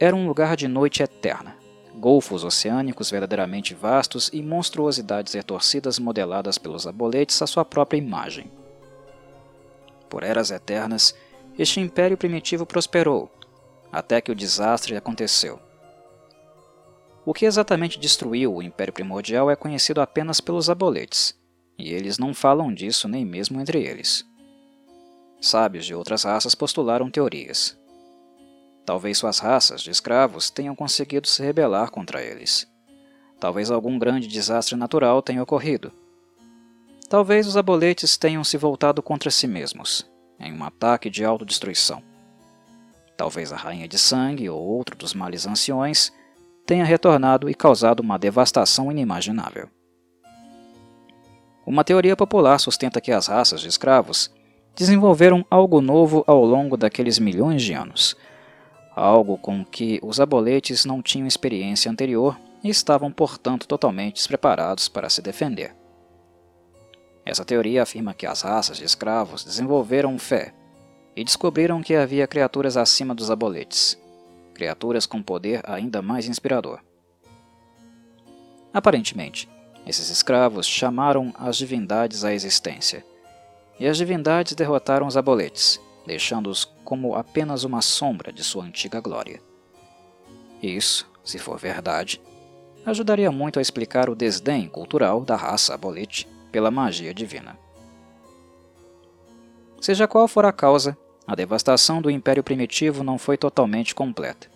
[0.00, 1.56] era um lugar de noite eterna,
[1.94, 8.50] golfos oceânicos verdadeiramente vastos e monstruosidades retorcidas modeladas pelos aboletes à sua própria imagem.
[10.08, 11.14] Por eras eternas,
[11.58, 13.30] este império primitivo prosperou,
[13.94, 15.60] até que o desastre aconteceu.
[17.24, 21.38] O que exatamente destruiu o Império Primordial é conhecido apenas pelos aboletes,
[21.78, 24.26] e eles não falam disso nem mesmo entre eles.
[25.40, 27.78] Sábios de outras raças postularam teorias.
[28.84, 32.66] Talvez suas raças de escravos tenham conseguido se rebelar contra eles.
[33.38, 35.92] Talvez algum grande desastre natural tenha ocorrido.
[37.08, 40.04] Talvez os aboletes tenham se voltado contra si mesmos,
[40.40, 42.02] em um ataque de autodestruição.
[43.16, 46.12] Talvez a Rainha de Sangue ou outro dos males anciões
[46.66, 49.68] tenha retornado e causado uma devastação inimaginável.
[51.66, 54.30] Uma teoria popular sustenta que as raças de escravos
[54.76, 58.16] desenvolveram algo novo ao longo daqueles milhões de anos,
[58.94, 65.08] algo com que os aboletes não tinham experiência anterior e estavam, portanto, totalmente despreparados para
[65.08, 65.74] se defender.
[67.24, 70.52] Essa teoria afirma que as raças de escravos desenvolveram fé
[71.16, 73.98] e descobriram que havia criaturas acima dos aboletes,
[74.54, 76.80] criaturas com poder ainda mais inspirador.
[78.72, 79.48] Aparentemente,
[79.86, 83.04] esses escravos chamaram as divindades à existência,
[83.78, 89.40] e as divindades derrotaram os aboletes, deixando-os como apenas uma sombra de sua antiga glória.
[90.62, 92.20] Isso, se for verdade,
[92.86, 97.58] ajudaria muito a explicar o desdém cultural da raça abolete pela magia divina.
[99.80, 100.96] Seja qual for a causa,
[101.26, 104.48] a devastação do Império Primitivo não foi totalmente completa.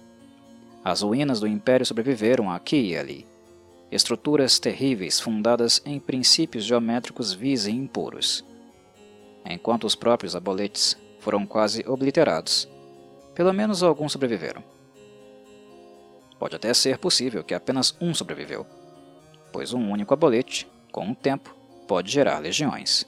[0.85, 3.27] As ruínas do Império sobreviveram aqui e ali,
[3.91, 8.45] estruturas terríveis fundadas em princípios geométricos vis e impuros.
[9.45, 12.69] Enquanto os próprios aboletes foram quase obliterados,
[13.35, 14.63] pelo menos alguns sobreviveram.
[16.39, 18.67] Pode até ser possível que apenas um sobreviveu,
[19.53, 21.55] pois um único abolete, com o tempo,
[21.87, 23.07] pode gerar legiões.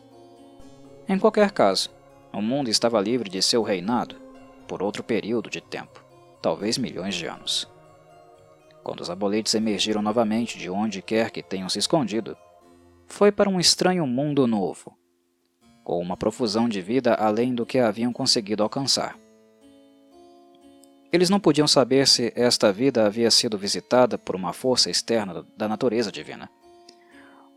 [1.08, 1.90] Em qualquer caso,
[2.32, 4.16] o mundo estava livre de seu reinado
[4.68, 6.04] por outro período de tempo,
[6.40, 7.68] talvez milhões de anos.
[8.82, 12.36] Quando os aboletes emergiram novamente de onde quer que tenham se escondido,
[13.06, 14.96] foi para um estranho mundo novo,
[15.82, 19.18] com uma profusão de vida além do que haviam conseguido alcançar.
[21.12, 25.66] Eles não podiam saber se esta vida havia sido visitada por uma força externa da
[25.66, 26.48] natureza divina,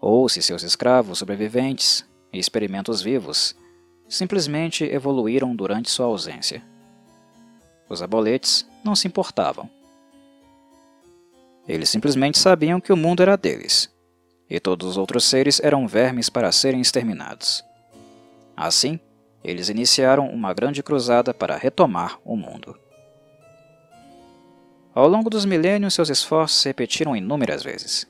[0.01, 2.03] ou se seus escravos sobreviventes
[2.33, 3.55] e experimentos vivos
[4.15, 6.63] simplesmente evoluíram durante sua ausência.
[7.89, 9.69] Os aboletes não se importavam
[11.67, 13.89] eles simplesmente sabiam que o mundo era deles,
[14.49, 17.63] e todos os outros seres eram vermes para serem exterminados.
[18.55, 18.99] Assim,
[19.43, 22.77] eles iniciaram uma grande cruzada para retomar o mundo.
[24.93, 28.05] Ao longo dos milênios, seus esforços se repetiram inúmeras vezes.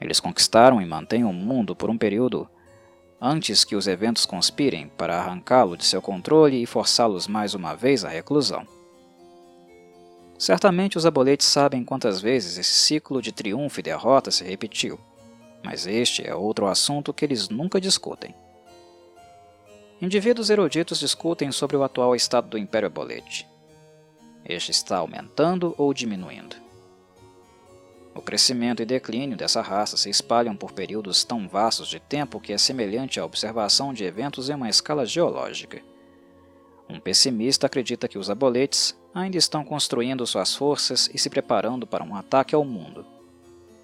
[0.00, 2.48] Eles conquistaram e mantêm o mundo por um período
[3.20, 8.04] antes que os eventos conspirem para arrancá-lo de seu controle e forçá-los mais uma vez
[8.04, 8.66] à reclusão.
[10.38, 14.98] Certamente os aboletes sabem quantas vezes esse ciclo de triunfo e derrota se repetiu,
[15.64, 18.34] mas este é outro assunto que eles nunca discutem.
[20.00, 23.48] Indivíduos eruditos discutem sobre o atual estado do Império Abolete.
[24.44, 26.67] Este está aumentando ou diminuindo?
[28.18, 32.52] O crescimento e declínio dessa raça se espalham por períodos tão vastos de tempo que
[32.52, 35.80] é semelhante à observação de eventos em uma escala geológica.
[36.88, 42.02] Um pessimista acredita que os aboletes ainda estão construindo suas forças e se preparando para
[42.02, 43.06] um ataque ao mundo,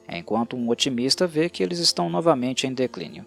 [0.08, 3.24] enquanto um otimista vê que eles estão novamente em declínio.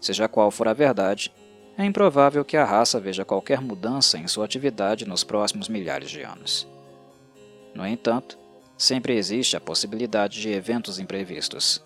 [0.00, 1.32] Seja qual for a verdade,
[1.78, 6.22] é improvável que a raça veja qualquer mudança em sua atividade nos próximos milhares de
[6.22, 6.66] anos.
[7.72, 8.39] No entanto,
[8.80, 11.84] sempre existe a possibilidade de eventos imprevistos.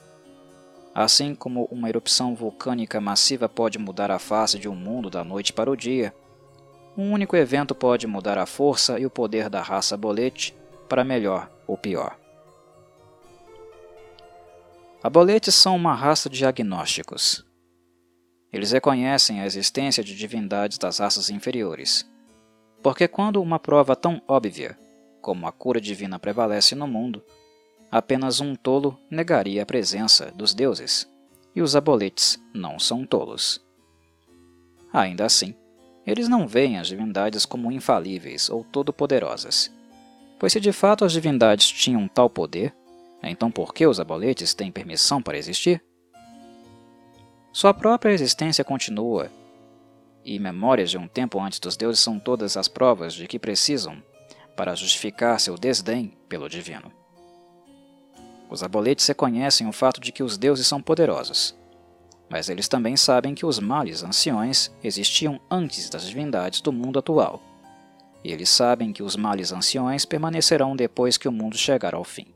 [0.95, 5.53] Assim como uma erupção vulcânica massiva pode mudar a face de um mundo da noite
[5.53, 6.15] para o dia,
[6.97, 10.57] um único evento pode mudar a força e o poder da raça bolete
[10.89, 12.17] para melhor ou pior.
[15.03, 17.45] Aboletes são uma raça de agnósticos.
[18.53, 22.09] Eles reconhecem a existência de divindades das raças inferiores,
[22.81, 24.79] porque quando uma prova tão óbvia
[25.25, 27.25] como a cura divina prevalece no mundo,
[27.91, 31.11] apenas um tolo negaria a presença dos deuses,
[31.57, 33.59] e os aboletes não são tolos.
[34.93, 35.55] Ainda assim,
[36.07, 39.73] eles não veem as divindades como infalíveis ou todo-poderosas,
[40.39, 42.75] pois se de fato as divindades tinham tal poder,
[43.23, 45.83] então por que os aboletes têm permissão para existir?
[47.51, 49.31] Sua própria existência continua,
[50.23, 54.03] e memórias de um tempo antes dos deuses são todas as provas de que precisam
[54.57, 56.91] para justificar seu desdém pelo divino.
[58.49, 61.57] Os aboletes reconhecem o fato de que os deuses são poderosos,
[62.29, 67.43] mas eles também sabem que os males anciões existiam antes das divindades do mundo atual,
[68.23, 72.35] e eles sabem que os males anciões permanecerão depois que o mundo chegar ao fim.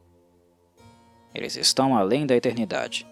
[1.35, 3.07] Eles estão além da eternidade.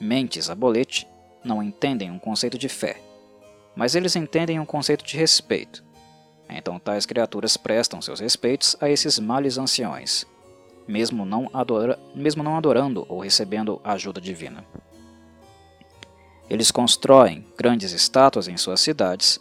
[0.00, 1.08] Mentes abolete
[1.44, 3.00] não entendem um conceito de fé,
[3.74, 5.82] mas eles entendem um conceito de respeito
[6.56, 10.26] então tais criaturas prestam seus respeitos a esses males anciões,
[10.86, 14.64] mesmo não, adora, mesmo não adorando ou recebendo ajuda divina.
[16.50, 19.40] Eles constroem grandes estátuas em suas cidades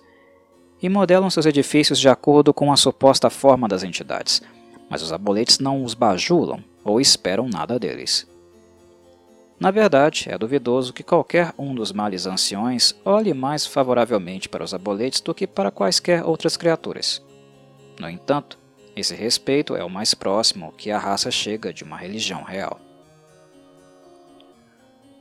[0.82, 4.42] e modelam seus edifícios de acordo com a suposta forma das entidades,
[4.90, 8.31] mas os aboletes não os bajulam ou esperam nada deles.
[9.62, 14.74] Na verdade, é duvidoso que qualquer um dos males anciões olhe mais favoravelmente para os
[14.74, 17.24] aboletes do que para quaisquer outras criaturas.
[18.00, 18.58] No entanto,
[18.96, 22.80] esse respeito é o mais próximo que a raça chega de uma religião real.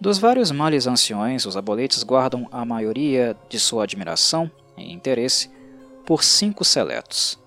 [0.00, 5.50] Dos vários males anciões, os aboletes guardam a maioria de sua admiração e interesse
[6.06, 7.38] por cinco seletos.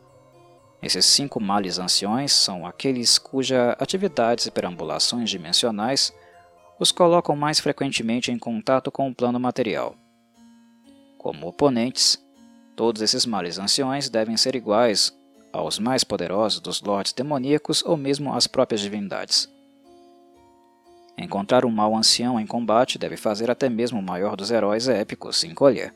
[0.80, 6.14] Esses cinco males anciões são aqueles cuja atividades e perambulações dimensionais
[6.84, 9.96] os colocam mais frequentemente em contato com o plano material.
[11.18, 12.22] Como oponentes,
[12.76, 15.18] todos esses males anciões devem ser iguais
[15.54, 19.50] aos mais poderosos dos lordes demoníacos ou mesmo às próprias divindades.
[21.18, 25.38] Encontrar um mal ancião em combate deve fazer até mesmo o maior dos heróis épicos
[25.38, 25.96] se encolher.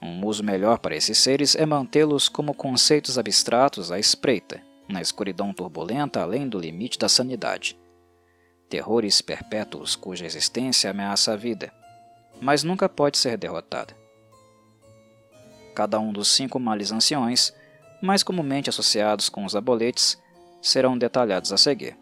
[0.00, 5.52] Um uso melhor para esses seres é mantê-los como conceitos abstratos à espreita, na escuridão
[5.52, 7.76] turbulenta além do limite da sanidade
[8.68, 11.72] terrores perpétuos cuja existência ameaça a vida,
[12.40, 13.96] mas nunca pode ser derrotada.
[15.74, 17.52] Cada um dos cinco males anciões,
[18.00, 20.20] mais comumente associados com os aboletes,
[20.62, 21.96] serão detalhados a seguir.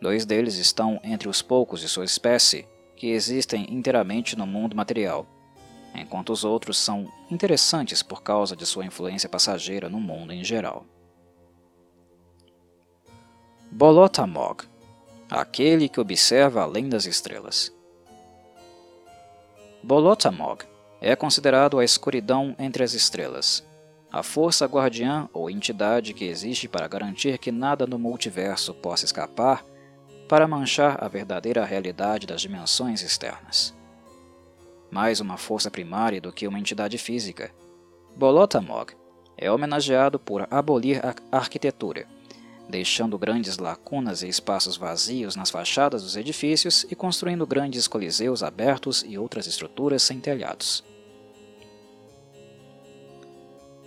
[0.00, 2.66] Dois deles estão entre os poucos de sua espécie
[2.96, 5.26] que existem inteiramente no mundo material,
[5.94, 10.84] enquanto os outros são interessantes por causa de sua influência passageira no mundo em geral.
[13.70, 14.64] Bolotamog
[15.30, 17.72] aquele que observa além das estrelas.
[19.82, 20.64] Bolotamog
[21.00, 23.64] é considerado a escuridão entre as estrelas,
[24.10, 29.64] a força guardiã ou entidade que existe para garantir que nada no multiverso possa escapar
[30.28, 33.74] para manchar a verdadeira realidade das dimensões externas.
[34.90, 37.50] Mais uma força primária do que uma entidade física,
[38.16, 38.94] Bolotamog
[39.36, 42.06] é homenageado por abolir a arquitetura
[42.68, 49.04] deixando grandes lacunas e espaços vazios nas fachadas dos edifícios e construindo grandes coliseus abertos
[49.06, 50.84] e outras estruturas sem telhados.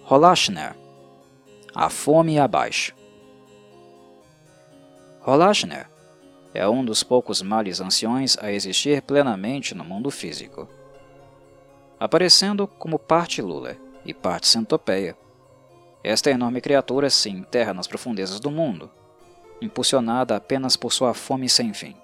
[0.04, 0.76] Rolashner
[1.74, 2.94] A fome abaixo
[5.22, 5.88] Rolashner
[6.54, 10.68] é um dos poucos males anciões a existir plenamente no mundo físico.
[12.00, 15.16] Aparecendo como parte lula e parte centopeia,
[16.04, 18.92] esta enorme criatura se enterra nas profundezas do mundo,
[19.62, 21.96] impulsionada apenas por sua fome sem fim.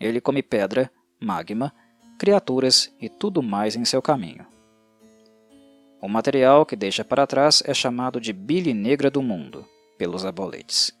[0.00, 1.72] Ele come pedra, magma,
[2.18, 4.46] criaturas e tudo mais em seu caminho.
[6.00, 9.66] O material que deixa para trás é chamado de bile negra do mundo,
[9.96, 10.92] pelos aboletes.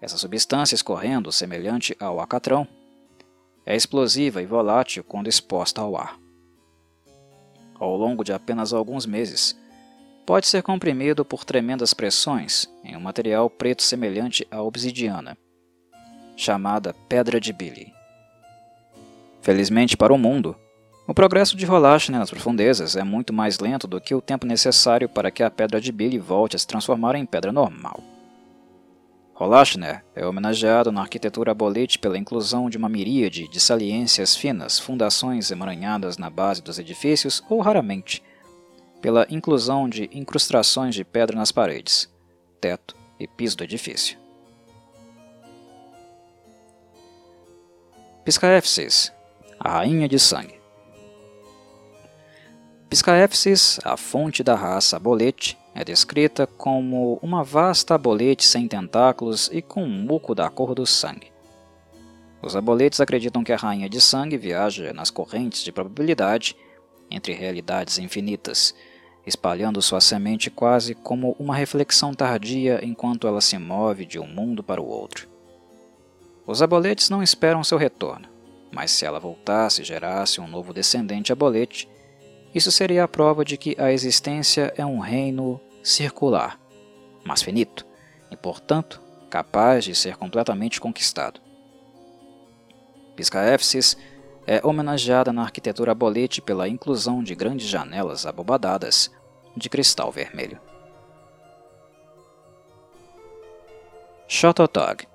[0.00, 2.66] Essa substância escorrendo, semelhante ao acatrão,
[3.64, 6.18] é explosiva e volátil quando exposta ao ar.
[7.74, 9.56] Ao longo de apenas alguns meses,
[10.24, 15.36] pode ser comprimido por tremendas pressões em um material preto semelhante à obsidiana,
[16.36, 17.92] chamada pedra de Billy.
[19.40, 20.56] Felizmente para o mundo,
[21.06, 25.08] o progresso de Rolashner nas profundezas é muito mais lento do que o tempo necessário
[25.08, 28.00] para que a pedra de Billy volte a se transformar em pedra normal.
[29.34, 35.50] Rolashner é homenageado na arquitetura abolete pela inclusão de uma miríade de saliências finas, fundações
[35.50, 38.22] emaranhadas na base dos edifícios ou, raramente,
[39.02, 42.08] pela inclusão de incrustações de pedra nas paredes,
[42.60, 44.16] teto e piso do edifício.
[48.24, 49.12] Piscaéfis,
[49.58, 50.54] a rainha de sangue.
[52.88, 59.60] Piscaéfis, a fonte da raça abolete, é descrita como uma vasta abolete sem tentáculos e
[59.60, 61.32] com um muco da cor do sangue.
[62.40, 66.54] Os aboletes acreditam que a rainha de sangue viaja nas correntes de probabilidade
[67.10, 68.74] entre realidades infinitas,
[69.26, 74.62] espalhando sua semente quase como uma reflexão tardia enquanto ela se move de um mundo
[74.62, 75.28] para o outro.
[76.46, 78.28] Os aboletes não esperam seu retorno,
[78.72, 81.88] mas se ela voltasse e gerasse um novo descendente abolete,
[82.54, 86.58] isso seria a prova de que a existência é um reino circular,
[87.24, 87.86] mas finito,
[88.30, 89.00] e portanto
[89.30, 91.40] capaz de ser completamente conquistado.
[93.16, 93.96] Piscaéfis
[94.46, 99.10] é homenageada na arquitetura abolete pela inclusão de grandes janelas abobadadas
[99.56, 100.60] de cristal vermelho.
[104.26, 105.06] Shototog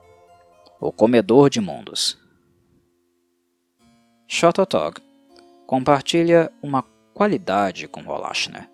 [0.79, 2.17] o comedor de mundos.
[4.27, 5.01] Shototog
[5.65, 8.69] compartilha uma qualidade com Rolashner.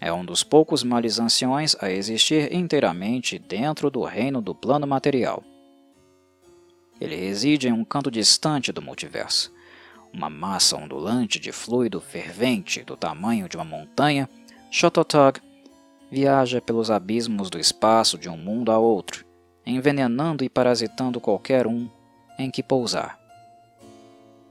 [0.00, 5.44] É um dos poucos males anciões a existir inteiramente dentro do reino do plano material.
[7.00, 9.52] Ele reside em um canto distante do multiverso,
[10.12, 14.28] uma massa ondulante de fluido fervente do tamanho de uma montanha.
[14.70, 15.40] Shototog
[16.10, 19.24] viaja pelos abismos do espaço de um mundo a outro,
[19.64, 21.88] envenenando e parasitando qualquer um
[22.38, 23.18] em que pousar.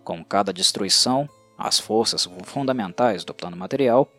[0.04, 4.10] Com cada destruição, as forças fundamentais do plano material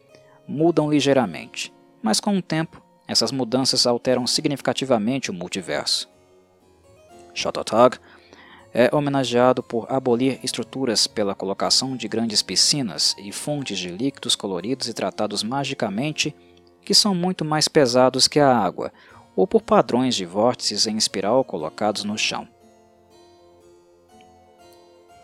[0.46, 1.72] mudam ligeiramente,
[2.02, 6.08] mas com o tempo, essas mudanças alteram significativamente o multiverso.
[7.34, 7.98] Shototog
[8.72, 14.88] é homenageado por abolir estruturas pela colocação de grandes piscinas e fontes de líquidos coloridos
[14.88, 16.34] e tratados magicamente
[16.84, 18.92] que são muito mais pesados que a água,
[19.36, 22.48] ou por padrões de vórtices em espiral colocados no chão.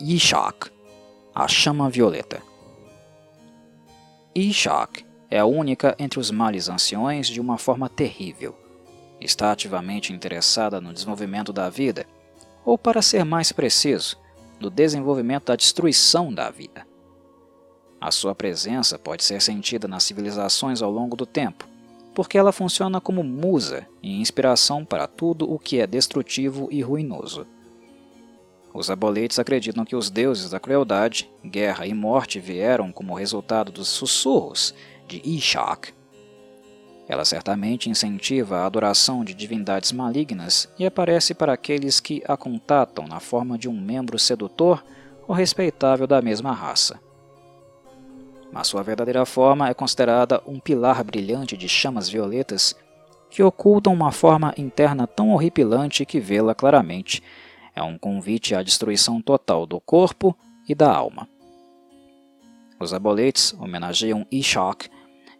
[0.01, 0.71] Ishak,
[1.35, 2.43] a chama violeta.
[4.35, 8.55] Ishak é a única entre os males anciões de uma forma terrível.
[9.21, 12.07] Está ativamente interessada no desenvolvimento da vida,
[12.67, 14.19] ou para ser mais preciso,
[14.59, 16.85] no desenvolvimento da destruição da vida.
[18.01, 21.67] A sua presença pode ser sentida nas civilizações ao longo do tempo,
[22.13, 27.47] porque ela funciona como musa e inspiração para tudo o que é destrutivo e ruinoso.
[28.75, 33.89] Os aboletes acreditam que os deuses da crueldade, guerra e morte vieram como resultado dos
[33.89, 34.75] sussurros
[35.07, 35.96] de Ishak.
[37.09, 43.07] Ela certamente incentiva a adoração de divindades malignas e aparece para aqueles que a contatam
[43.07, 44.85] na forma de um membro sedutor
[45.27, 47.01] ou respeitável da mesma raça
[48.57, 52.75] mas sua verdadeira forma é considerada um pilar brilhante de chamas violetas
[53.29, 57.23] que ocultam uma forma interna tão horripilante que vê-la claramente
[57.75, 60.35] é um convite à destruição total do corpo
[60.67, 61.29] e da alma.
[62.81, 64.89] Os aboletes homenageiam Ishak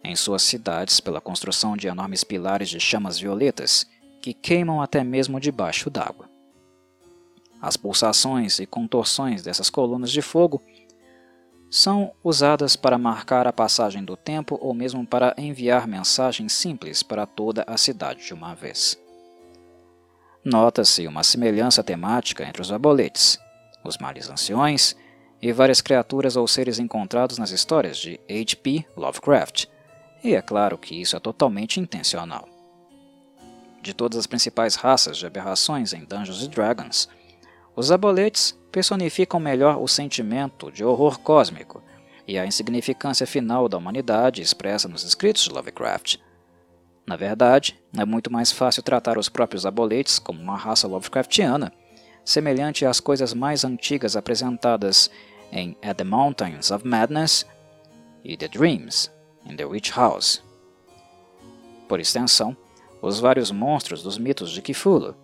[0.03, 3.85] em suas cidades pela construção de enormes pilares de chamas violetas
[4.21, 6.29] que queimam até mesmo debaixo d'água.
[7.61, 10.61] As pulsações e contorções dessas colunas de fogo
[11.69, 17.25] são usadas para marcar a passagem do tempo ou mesmo para enviar mensagens simples para
[17.25, 18.97] toda a cidade de uma vez.
[20.45, 23.37] Nota-se uma semelhança temática entre os aboletes,
[23.83, 24.95] os males anciões
[25.41, 28.85] e várias criaturas ou seres encontrados nas histórias de H.P.
[28.95, 29.65] Lovecraft,
[30.27, 32.47] e é claro que isso é totalmente intencional.
[33.81, 37.07] De todas as principais raças de aberrações em Dungeons Dragons,
[37.75, 41.81] os aboletes personificam melhor o sentimento de horror cósmico
[42.27, 46.17] e a insignificância final da humanidade expressa nos escritos de Lovecraft.
[47.05, 51.71] Na verdade, é muito mais fácil tratar os próprios aboletes como uma raça Lovecraftiana,
[52.25, 55.09] semelhante às coisas mais antigas apresentadas
[55.49, 57.45] em At the Mountains of Madness
[58.25, 59.09] e The Dreams,
[59.49, 60.43] in The Witch House.
[61.87, 62.55] Por extensão,
[63.01, 65.15] os vários monstros dos mitos de Cthulhu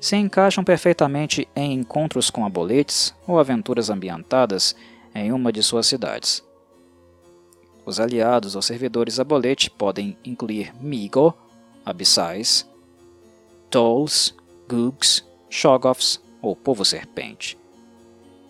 [0.00, 4.74] se encaixam perfeitamente em encontros com aboletes ou aventuras ambientadas
[5.14, 6.42] em uma de suas cidades.
[7.84, 11.34] Os aliados ou servidores abolete podem incluir Migo,
[11.84, 12.68] Abissais,
[13.70, 14.34] Tolls,
[14.68, 17.58] Googs, Shoggoths ou Povo Serpente.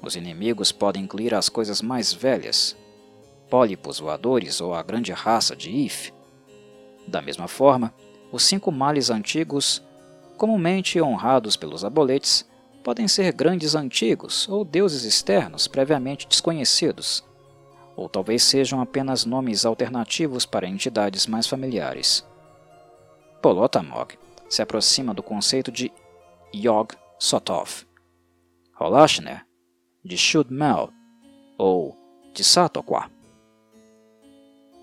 [0.03, 2.77] Os inimigos podem incluir as coisas mais velhas,
[3.51, 6.11] pólipos voadores ou a grande raça de If.
[7.07, 7.93] Da mesma forma,
[8.33, 9.83] os cinco males antigos
[10.41, 12.49] comumente honrados pelos aboletes,
[12.83, 17.23] podem ser grandes antigos ou deuses externos previamente desconhecidos,
[17.95, 22.27] ou talvez sejam apenas nomes alternativos para entidades mais familiares.
[23.43, 25.93] Polotamog se aproxima do conceito de
[26.55, 27.87] Yog Sothoth.
[28.81, 29.45] Holashner
[30.03, 30.89] de Shudmel,
[31.59, 31.95] ou
[32.33, 33.11] de Satokwa.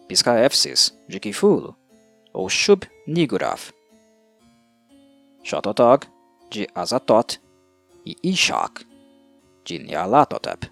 [0.08, 1.76] Piscaefsis, de Kifulo,
[2.34, 3.74] ou Shub Nigurath.
[5.44, 6.08] Shototog,
[6.50, 7.42] de Azatot,
[8.06, 8.86] e Ishak,
[9.66, 10.72] de Nyarlathotep,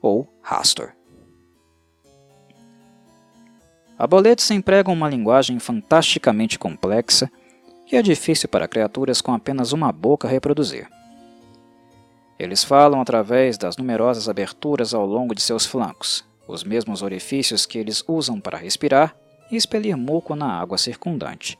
[0.00, 0.92] ou Hastur.
[3.98, 7.30] Aboletes empregam uma linguagem fantasticamente complexa
[7.86, 10.88] que é difícil para criaturas com apenas uma boca reproduzir.
[12.38, 17.78] Eles falam através das numerosas aberturas ao longo de seus flancos, os mesmos orifícios que
[17.78, 19.16] eles usam para respirar
[19.50, 21.58] e expelir muco na água circundante.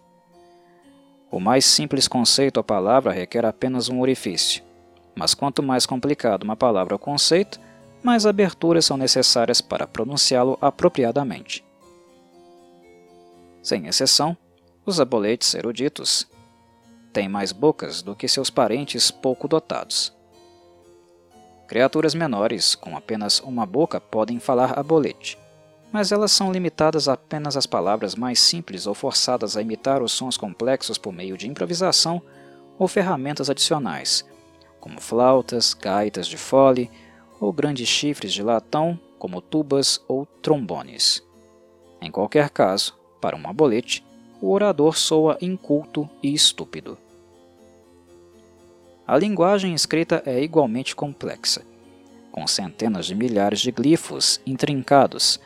[1.30, 4.62] O mais simples conceito à palavra requer apenas um orifício,
[5.14, 7.61] mas quanto mais complicado uma palavra ou conceito,
[8.03, 11.64] mais aberturas são necessárias para pronunciá-lo apropriadamente.
[13.62, 14.37] Sem exceção,
[14.85, 16.26] os aboletes eruditos
[17.12, 20.12] têm mais bocas do que seus parentes pouco dotados.
[21.67, 25.39] Criaturas menores, com apenas uma boca, podem falar abolete,
[25.93, 30.37] mas elas são limitadas apenas às palavras mais simples ou forçadas a imitar os sons
[30.37, 32.21] complexos por meio de improvisação
[32.79, 34.25] ou ferramentas adicionais,
[34.81, 36.91] como flautas, gaitas de fole
[37.41, 41.23] ou grandes chifres de latão, como tubas ou trombones.
[42.01, 44.05] Em qualquer caso, para um abolete,
[44.41, 46.99] o orador soa inculto e estúpido.
[49.05, 51.62] A linguagem escrita é igualmente complexa,
[52.30, 55.40] com centenas de milhares de glifos intrincados,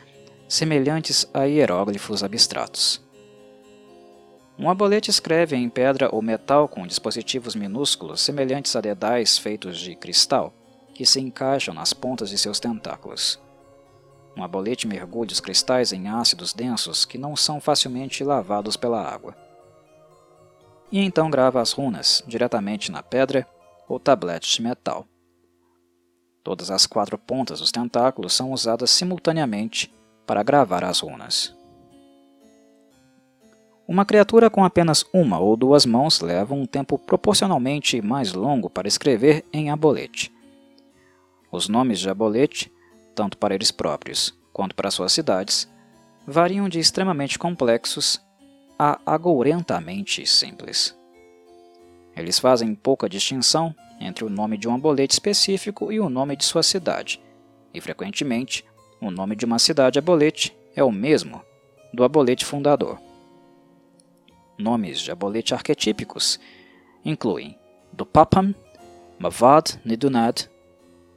[0.47, 3.03] semelhantes a hieróglifos abstratos.
[4.59, 9.95] Um abolete escreve em pedra ou metal com dispositivos minúsculos semelhantes a dedais feitos de
[9.95, 10.53] cristal,
[10.93, 13.39] que se encaixam nas pontas de seus tentáculos.
[14.35, 19.35] Um abolete mergulha os cristais em ácidos densos que não são facilmente lavados pela água
[20.91, 23.47] e então grava as runas diretamente na pedra
[23.87, 25.05] ou tablete de metal.
[26.43, 29.93] Todas as quatro pontas dos tentáculos são usadas simultaneamente
[30.25, 31.55] para gravar as runas.
[33.87, 38.87] Uma criatura com apenas uma ou duas mãos leva um tempo proporcionalmente mais longo para
[38.87, 40.33] escrever em abolete.
[41.49, 42.71] Os nomes de abolete,
[43.15, 45.69] tanto para eles próprios quanto para suas cidades,
[46.25, 48.21] variam de extremamente complexos
[48.77, 50.95] agourentamente simples.
[52.15, 56.45] Eles fazem pouca distinção entre o nome de um abolete específico e o nome de
[56.45, 57.21] sua cidade,
[57.73, 58.65] e frequentemente
[59.01, 61.41] o nome de uma cidade abolete é o mesmo
[61.93, 62.99] do abolete fundador.
[64.57, 66.39] Nomes de abolete arquetípicos
[67.05, 67.57] incluem
[67.93, 68.53] Dupapam,
[69.19, 70.49] Mavad Nidunad,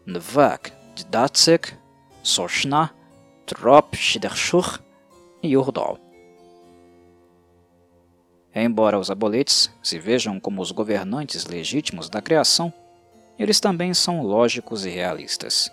[0.07, 0.73] Nvak
[1.09, 1.75] Datsek,
[2.23, 2.95] Soshna,
[3.47, 4.81] Trop Shidershur
[5.43, 6.10] e Urdol.
[8.55, 12.73] Embora os aboletes se vejam como os governantes legítimos da criação,
[13.39, 15.71] eles também são lógicos e realistas.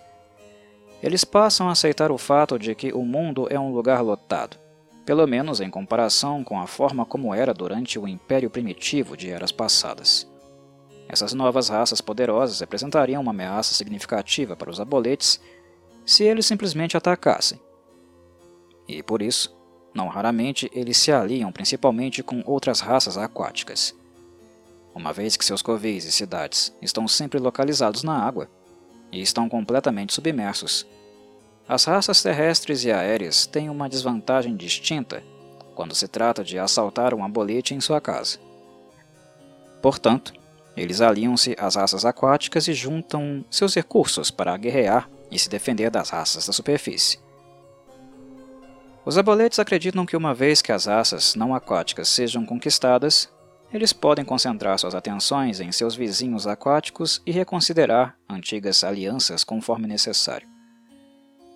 [1.01, 4.57] Eles passam a aceitar o fato de que o mundo é um lugar lotado,
[5.05, 9.51] pelo menos em comparação com a forma como era durante o Império Primitivo de eras
[9.51, 10.27] passadas.
[11.09, 15.41] Essas novas raças poderosas representariam uma ameaça significativa para os aboletes
[16.05, 17.59] se eles simplesmente atacassem.
[18.87, 19.56] E por isso,
[19.97, 23.95] não raramente, eles se aliam principalmente com outras raças aquáticas.
[24.93, 28.49] Uma vez que seus covis e cidades estão sempre localizados na água
[29.11, 30.85] e estão completamente submersos,
[31.67, 35.21] as raças terrestres e aéreas têm uma desvantagem distinta
[35.75, 38.39] quando se trata de assaltar um abolete em sua casa.
[39.81, 40.33] Portanto,
[40.77, 46.09] eles aliam-se às raças aquáticas e juntam seus recursos para guerrear e se defender das
[46.09, 47.19] raças da superfície.
[49.07, 53.31] Os aboletes acreditam que uma vez que as raças não aquáticas sejam conquistadas,
[53.71, 60.45] eles podem concentrar suas atenções em seus vizinhos aquáticos e reconsiderar antigas alianças conforme necessário.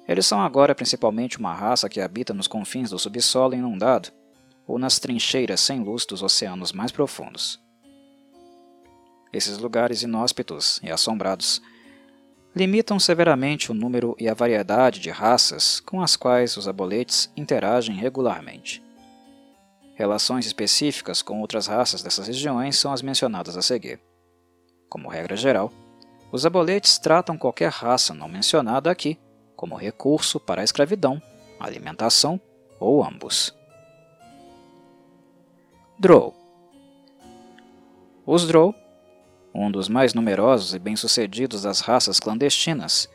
[0.07, 4.07] Eles são agora principalmente uma raça que habita nos confins do subsolo inundado
[4.65, 7.61] ou nas trincheiras sem luz dos oceanos mais profundos.
[9.33, 11.61] Esses lugares inóspitos e assombrados
[12.55, 17.95] limitam severamente o número e a variedade de raças com as quais os aboletes interagem
[17.95, 18.83] regularmente.
[19.95, 24.01] Relações específicas com outras raças dessas regiões são as mencionadas a seguir.
[24.89, 25.71] Como regra geral,
[26.31, 29.17] os aboletes tratam qualquer raça não mencionada aqui
[29.55, 31.21] como recurso para a escravidão,
[31.59, 32.41] alimentação
[32.79, 33.55] ou ambos.
[35.99, 36.33] Drow
[38.25, 38.73] Os Drow
[39.53, 43.09] um dos mais numerosos e bem-sucedidos das raças clandestinas,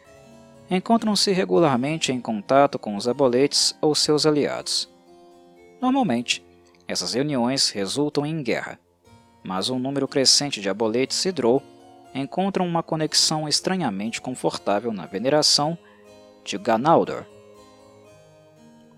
[0.70, 4.88] encontram-se regularmente em contato com os aboletes ou seus aliados.
[5.80, 6.44] Normalmente,
[6.88, 8.78] essas reuniões resultam em guerra,
[9.42, 11.62] mas um número crescente de aboletes e drow
[12.14, 15.76] encontram uma conexão estranhamente confortável na veneração
[16.44, 17.24] de Ganaldor,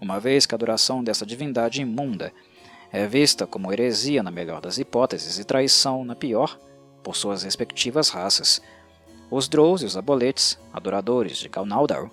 [0.00, 2.32] uma vez que a adoração dessa divindade imunda
[2.92, 6.58] é vista como heresia na melhor das hipóteses e traição na pior
[7.02, 8.60] por suas respectivas raças.
[9.30, 12.10] Os Drows e os Aboletes, adoradores de Galnaldar,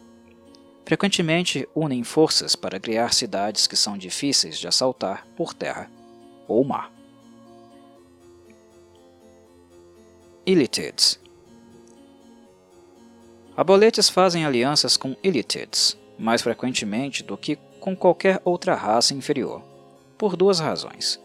[0.85, 5.89] frequentemente unem forças para criar cidades que são difíceis de assaltar por terra
[6.47, 6.91] ou mar.
[10.45, 11.19] Illitids
[13.57, 19.61] Aboletes fazem alianças com Illitids, mais frequentemente do que com qualquer outra raça inferior
[20.17, 21.19] por duas razões.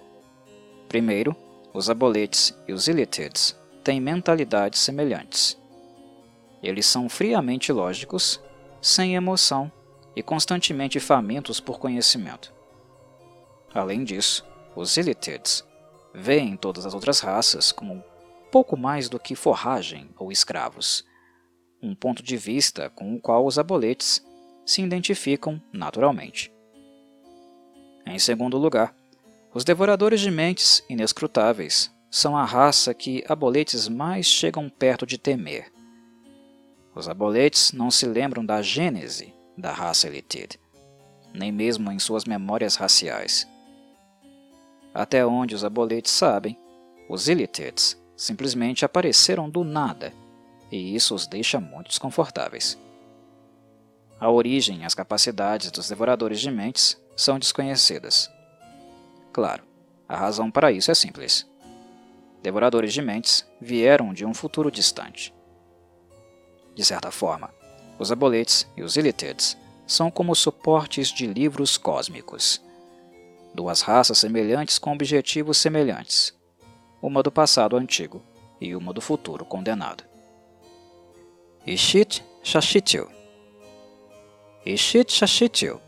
[0.88, 1.34] Primeiro,
[1.72, 5.58] os aboletes e os illitids têm mentalidades semelhantes.
[6.62, 8.40] Eles são friamente lógicos,
[8.80, 9.70] sem emoção
[10.14, 12.52] e constantemente famintos por conhecimento.
[13.72, 14.44] Além disso,
[14.74, 15.64] os illitids
[16.12, 18.02] veem todas as outras raças como
[18.50, 21.04] pouco mais do que forragem ou escravos,
[21.82, 24.24] um ponto de vista com o qual os aboletes
[24.66, 26.52] se identificam naturalmente.
[28.06, 28.94] Em segundo lugar,
[29.52, 35.72] os devoradores de mentes inescrutáveis são a raça que aboletes mais chegam perto de temer.
[36.94, 40.56] Os aboletes não se lembram da gênese da raça Elitid,
[41.34, 43.46] nem mesmo em suas memórias raciais.
[44.94, 46.56] Até onde os aboletes sabem,
[47.08, 50.12] os Illitids simplesmente apareceram do nada,
[50.70, 52.78] e isso os deixa muito desconfortáveis.
[54.18, 58.30] A origem e as capacidades dos devoradores de mentes são desconhecidas.
[59.32, 59.64] Claro,
[60.08, 61.48] a razão para isso é simples.
[62.42, 65.34] Devoradores de mentes vieram de um futuro distante.
[66.74, 67.52] De certa forma,
[67.98, 69.56] os aboletes e os illitids
[69.86, 72.62] são como suportes de livros cósmicos.
[73.54, 76.32] Duas raças semelhantes com objetivos semelhantes,
[77.02, 78.22] uma do passado antigo
[78.60, 80.04] e uma do futuro condenado.
[81.66, 83.08] Ishit Shashitil
[84.64, 85.80] Ishit Shashitil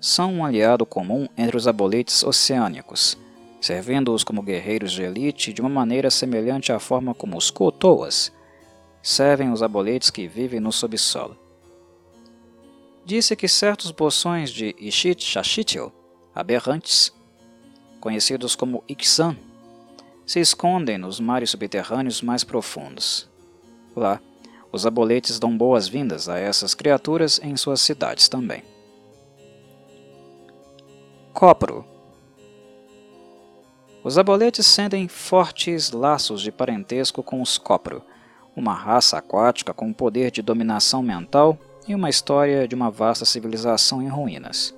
[0.00, 3.18] são um aliado comum entre os aboletes oceânicos,
[3.60, 8.32] servindo-os como guerreiros de elite de uma maneira semelhante à forma como os Kotoas
[9.02, 11.36] servem os aboletes que vivem no subsolo.
[13.04, 15.92] Disse que certos boções de Ishit Shashitil,
[16.34, 17.12] aberrantes,
[18.00, 19.36] conhecidos como Ixan,
[20.24, 23.28] se escondem nos mares subterrâneos mais profundos.
[23.96, 24.20] Lá,
[24.70, 28.62] os aboletes dão boas-vindas a essas criaturas em suas cidades também.
[31.32, 31.86] Copro
[34.02, 38.02] Os aboletes sentem fortes laços de parentesco com os Copro,
[38.54, 41.56] uma raça aquática com poder de dominação mental
[41.86, 44.74] e uma história de uma vasta civilização em ruínas.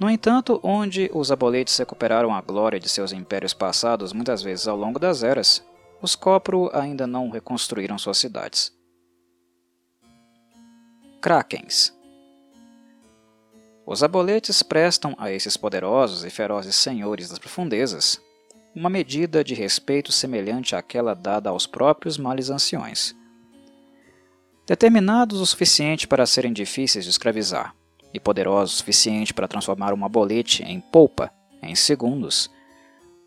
[0.00, 4.76] No entanto, onde os aboletes recuperaram a glória de seus impérios passados muitas vezes ao
[4.76, 5.62] longo das eras,
[6.00, 8.72] os Copro ainda não reconstruíram suas cidades.
[11.20, 11.99] Krakens
[13.90, 18.22] os aboletes prestam a esses poderosos e ferozes senhores das profundezas
[18.72, 23.16] uma medida de respeito semelhante àquela dada aos próprios males anciões.
[24.64, 27.74] Determinados o suficiente para serem difíceis de escravizar,
[28.14, 32.48] e poderosos o suficiente para transformar um abolete em polpa em segundos,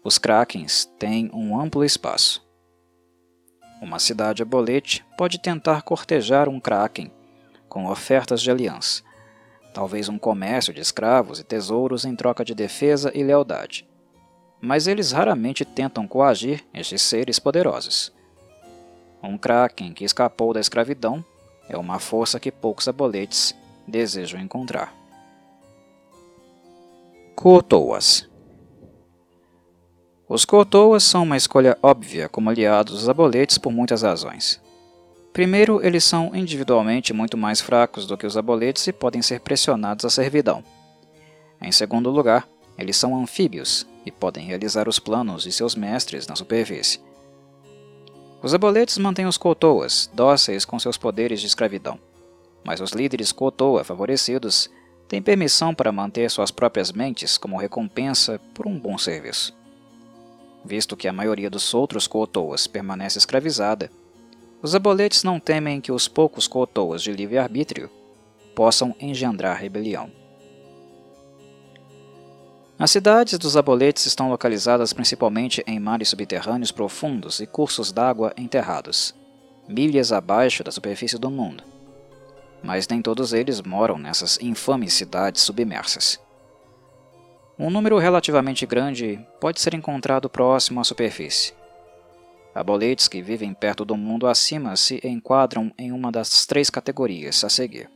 [0.01, 2.41] os krakens têm um amplo espaço.
[3.82, 7.11] Uma cidade abolete pode tentar cortejar um kraken
[7.68, 9.03] com ofertas de aliança,
[9.74, 13.88] talvez um comércio de escravos e tesouros em troca de defesa e lealdade.
[14.61, 18.13] Mas eles raramente tentam coagir estes seres poderosos.
[19.21, 21.26] Um kraken que escapou da escravidão
[21.67, 23.55] é uma força que poucos aboletes
[23.88, 24.93] desejam encontrar.
[27.36, 28.30] Kotoas
[30.30, 34.61] Os Kotoas são uma escolha óbvia como aliados dos aboletes por muitas razões.
[35.34, 40.06] Primeiro, eles são individualmente muito mais fracos do que os aboletes e podem ser pressionados
[40.06, 40.64] à servidão.
[41.60, 46.36] Em segundo lugar, eles são anfíbios e podem realizar os planos de seus mestres na
[46.36, 47.00] superfície.
[48.44, 51.98] Os aboletes mantêm os Kotoas dóceis com seus poderes de escravidão,
[52.64, 54.70] mas os líderes Kotoa favorecidos
[55.08, 59.56] têm permissão para manter suas próprias mentes como recompensa por um bom serviço.
[60.64, 63.90] Visto que a maioria dos outros Kotoas permanece escravizada,
[64.64, 67.91] os aboletes não temem que os poucos cotoas de livre-arbítrio
[68.55, 70.09] possam engendrar rebelião.
[72.80, 79.14] As cidades dos aboletes estão localizadas principalmente em mares subterrâneos profundos e cursos d'água enterrados,
[79.68, 81.61] milhas abaixo da superfície do mundo.
[82.64, 86.18] Mas nem todos eles moram nessas infames cidades submersas.
[87.59, 91.53] Um número relativamente grande pode ser encontrado próximo à superfície,
[92.56, 97.49] Aboletes que vivem perto do mundo acima se enquadram em uma das três categorias a
[97.49, 97.89] seguir.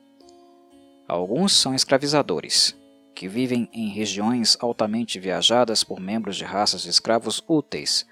[1.08, 2.76] Alguns são escravizadores,
[3.14, 8.06] que vivem em regiões altamente viajadas por membros de raças de escravos úteis,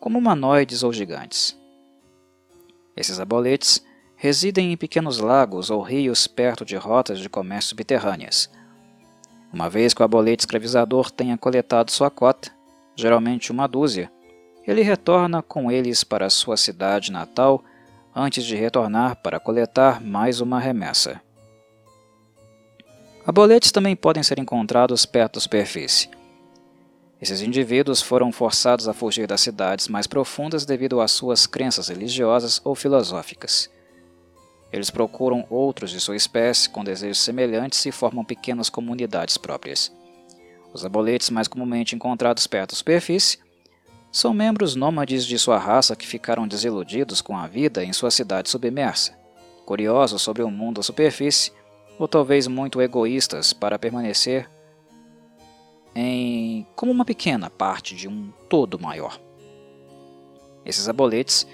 [0.00, 1.56] como humanoides ou gigantes.
[2.96, 3.84] Esses aboletes
[4.16, 8.50] residem em pequenos lagos ou rios perto de rotas de comércio subterrâneas.
[9.52, 12.50] Uma vez que o abolete escravizador tenha coletado sua cota,
[12.96, 14.10] geralmente uma dúzia,
[14.66, 17.62] ele retorna com eles para sua cidade natal
[18.14, 21.20] antes de retornar para coletar mais uma remessa.
[23.24, 26.08] Aboletes também podem ser encontrados perto da superfície.
[27.20, 32.60] Esses indivíduos foram forçados a fugir das cidades mais profundas devido às suas crenças religiosas
[32.64, 33.70] ou filosóficas.
[34.72, 39.92] Eles procuram outros de sua espécie com desejos semelhantes e formam pequenas comunidades próprias.
[40.72, 43.38] Os aboletes mais comumente encontrados perto da superfície
[44.10, 48.48] são membros nômades de sua raça que ficaram desiludidos com a vida em sua cidade
[48.48, 49.18] submersa,
[49.64, 51.52] curiosos sobre o mundo à superfície,
[51.98, 54.50] ou talvez muito egoístas para permanecer
[55.94, 59.18] em como uma pequena parte de um todo maior.
[60.64, 61.46] Esses aboletes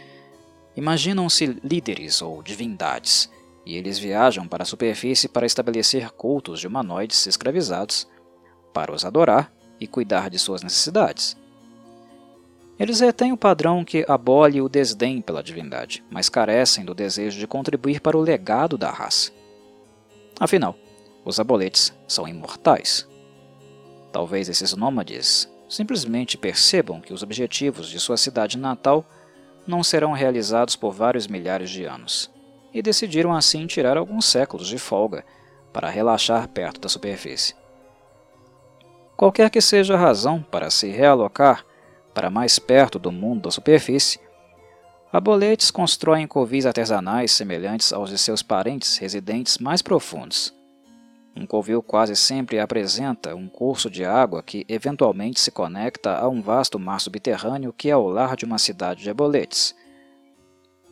[0.74, 3.30] Imaginam-se líderes ou divindades,
[3.64, 8.08] e eles viajam para a superfície para estabelecer cultos de humanoides escravizados,
[8.72, 11.36] para os adorar e cuidar de suas necessidades.
[12.82, 17.46] Eles retêm o padrão que abole o desdém pela divindade, mas carecem do desejo de
[17.46, 19.30] contribuir para o legado da raça.
[20.40, 20.74] Afinal,
[21.24, 23.08] os aboletes são imortais.
[24.10, 29.06] Talvez esses nômades simplesmente percebam que os objetivos de sua cidade natal
[29.64, 32.28] não serão realizados por vários milhares de anos,
[32.74, 35.24] e decidiram assim tirar alguns séculos de folga
[35.72, 37.54] para relaxar perto da superfície.
[39.16, 41.64] Qualquer que seja a razão para se realocar
[42.14, 44.18] para mais perto do mundo da superfície,
[45.12, 50.54] aboletes constroem covis artesanais semelhantes aos de seus parentes residentes mais profundos.
[51.34, 56.42] Um covil quase sempre apresenta um curso de água que eventualmente se conecta a um
[56.42, 59.74] vasto mar subterrâneo que é o lar de uma cidade de aboletes.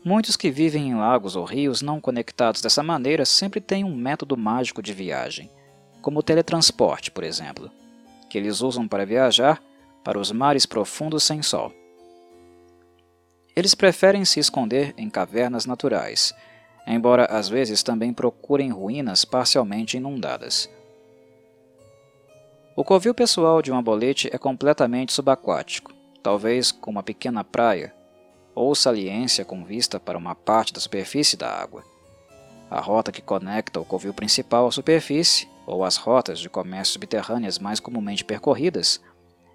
[0.03, 4.35] Muitos que vivem em lagos ou rios não conectados dessa maneira sempre têm um método
[4.35, 5.51] mágico de viagem,
[6.01, 7.71] como o teletransporte, por exemplo,
[8.31, 9.62] que eles usam para viajar
[10.05, 11.72] para os mares profundos sem sol.
[13.55, 16.32] Eles preferem se esconder em cavernas naturais,
[16.86, 20.70] embora às vezes também procurem ruínas parcialmente inundadas.
[22.76, 25.92] O covil pessoal de um abolete é completamente subaquático,
[26.22, 27.94] talvez com uma pequena praia,
[28.55, 31.84] ou saliência com vista para uma parte da superfície da água.
[32.70, 37.59] A rota que conecta o covil principal à superfície, ou as rotas de comércio subterrâneas
[37.59, 39.01] mais comumente percorridas,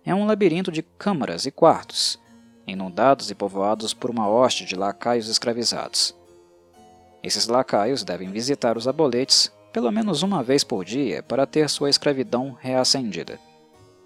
[0.05, 2.19] é um labirinto de câmaras e quartos,
[2.67, 6.15] inundados e povoados por uma hoste de lacaios escravizados.
[7.23, 11.89] Esses lacaios devem visitar os aboletes pelo menos uma vez por dia para ter sua
[11.89, 13.39] escravidão reacendida.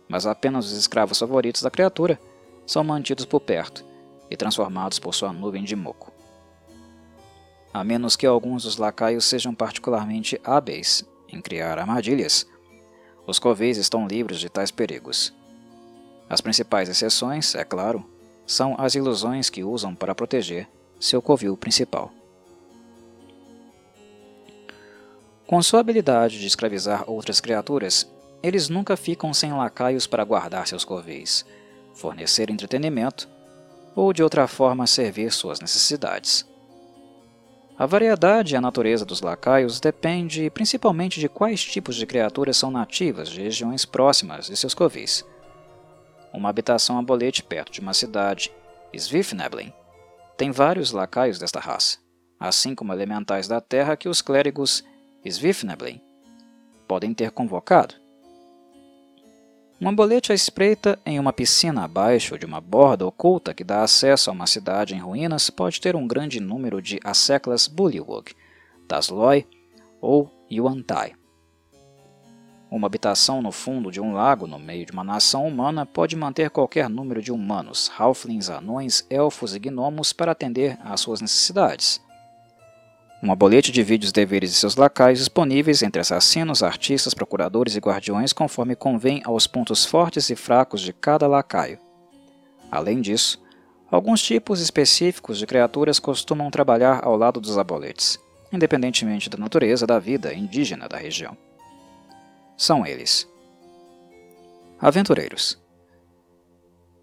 [0.07, 2.19] Mas apenas os escravos favoritos da criatura
[2.65, 3.85] são mantidos por perto
[4.31, 6.11] e transformados por sua nuvem de moco.
[7.73, 12.47] A menos que alguns dos lacaios sejam particularmente hábeis em criar armadilhas,
[13.27, 15.31] os covis estão livres de tais perigos.
[16.29, 18.05] As principais exceções, é claro,
[18.45, 20.67] são as ilusões que usam para proteger
[20.99, 22.11] seu covil principal.
[25.47, 28.07] Com sua habilidade de escravizar outras criaturas,
[28.43, 31.43] eles nunca ficam sem lacaios para guardar seus covis,
[31.95, 33.27] fornecer entretenimento
[33.95, 36.47] ou de outra forma servir suas necessidades.
[37.77, 42.69] A variedade e a natureza dos lacaios depende principalmente de quais tipos de criaturas são
[42.69, 45.25] nativas de regiões próximas de seus covis.
[46.33, 48.51] Uma habitação abolete perto de uma cidade,
[48.93, 49.73] Svifneblin,
[50.37, 51.97] tem vários lacaios desta raça,
[52.39, 54.83] assim como elementais da terra que os clérigos
[55.25, 56.01] Svifneblin,
[56.87, 57.95] podem ter convocado.
[59.81, 64.29] Um ambolete à espreita em uma piscina abaixo de uma borda oculta que dá acesso
[64.29, 68.33] a uma cidade em ruínas pode ter um grande número de asseclas Bullywug,
[68.87, 69.47] Tasloi
[70.01, 71.18] ou Yuantai.
[72.71, 76.51] Uma habitação no fundo de um lago no meio de uma nação humana pode manter
[76.51, 81.99] qualquer número de humanos, halflings, anões, elfos e gnomos para atender às suas necessidades.
[83.23, 88.31] Um abolete divide os deveres de seus lacaios disponíveis entre assassinos, artistas, procuradores e guardiões
[88.31, 91.79] conforme convém aos pontos fortes e fracos de cada lacaio.
[92.71, 93.41] Além disso,
[93.89, 98.19] alguns tipos específicos de criaturas costumam trabalhar ao lado dos aboletes,
[98.53, 101.48] independentemente da natureza da vida indígena da região.
[102.59, 103.25] São eles:
[104.81, 105.57] Aventureiros.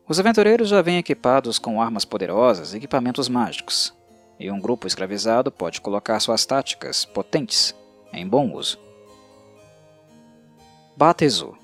[0.07, 3.95] Os aventureiros já vêm equipados com armas poderosas e equipamentos mágicos,
[4.39, 7.75] e um grupo escravizado pode colocar suas táticas potentes
[8.13, 8.79] em bom uso.
[10.95, 11.57] Batezu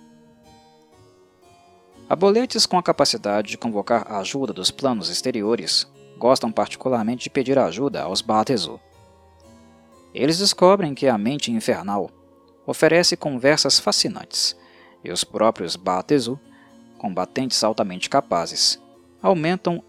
[2.08, 5.86] Aboletes com a capacidade de convocar a ajuda dos planos exteriores
[6.16, 8.80] gostam particularmente de pedir ajuda aos Batezu.
[10.14, 12.10] Eles descobrem que a mente infernal
[12.66, 14.56] oferece conversas fascinantes,
[15.04, 16.38] e os próprios Batezu,
[16.98, 18.80] combatentes altamente capazes,
[19.20, 19.82] aumentam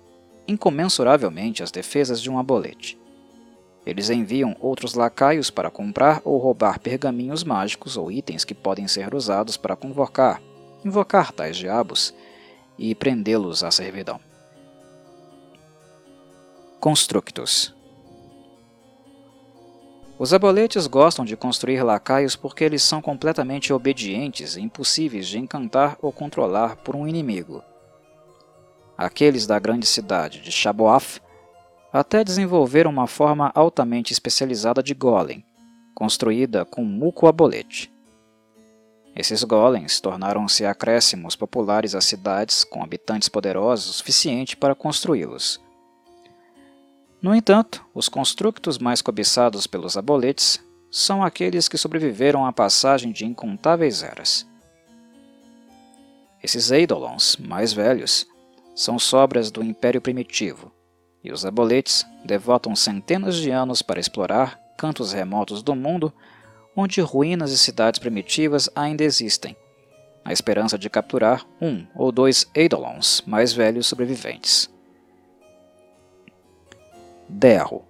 [0.47, 2.97] incomensuravelmente as defesas de um abolete.
[3.85, 9.13] Eles enviam outros lacaios para comprar ou roubar pergaminhos mágicos ou itens que podem ser
[9.13, 10.41] usados para convocar,
[10.83, 12.13] invocar tais diabos
[12.77, 14.19] e prendê-los à servidão.
[16.79, 17.73] Constructus
[20.17, 25.97] Os aboletes gostam de construir lacaios porque eles são completamente obedientes e impossíveis de encantar
[26.01, 27.63] ou controlar por um inimigo.
[28.95, 31.19] Aqueles da grande cidade de Shaboaf
[31.91, 35.43] até desenvolveram uma forma altamente especializada de golem,
[35.95, 37.91] construída com muco abolete.
[39.15, 45.62] Esses golems tornaram-se acréscimos populares às cidades com habitantes poderosos o suficiente para construí-los.
[47.23, 50.61] No entanto, os constructos mais cobiçados pelos aboletes
[50.91, 54.45] são aqueles que sobreviveram à passagem de incontáveis eras.
[56.43, 58.27] Esses eidolons mais velhos
[58.75, 60.69] são sobras do Império Primitivo,
[61.23, 66.11] e os aboletes devotam centenas de anos para explorar cantos remotos do mundo
[66.75, 69.55] onde ruínas e cidades primitivas ainda existem,
[70.25, 74.72] na esperança de capturar um ou dois Eidolons mais velhos sobreviventes.
[77.35, 77.83] Derro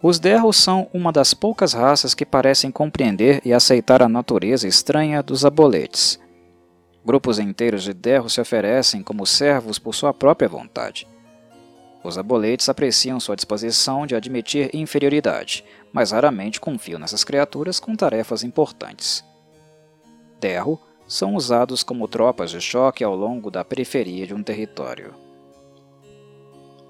[0.00, 5.20] Os Derros são uma das poucas raças que parecem compreender e aceitar a natureza estranha
[5.24, 6.20] dos aboletes.
[7.04, 11.08] Grupos inteiros de Derros se oferecem como servos por sua própria vontade.
[12.04, 18.44] Os aboletes apreciam sua disposição de admitir inferioridade, mas raramente confiam nessas criaturas com tarefas
[18.44, 19.24] importantes.
[20.40, 25.21] Derro são usados como tropas de choque ao longo da periferia de um território.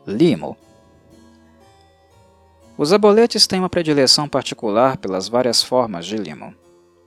[0.07, 0.57] Limo
[2.77, 6.53] Os aboletes têm uma predileção particular pelas várias formas de limo.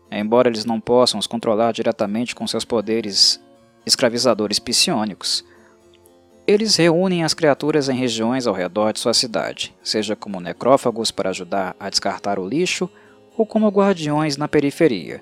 [0.10, 3.42] Embora eles não possam os controlar diretamente com seus poderes
[3.86, 5.44] escravizadores psionicos,
[6.48, 11.32] eles reúnem as criaturas em regiões ao redor de sua cidade, seja como necrófagos para
[11.32, 12.90] ajudar a descartar o lixo
[13.36, 15.22] ou como guardiões na periferia.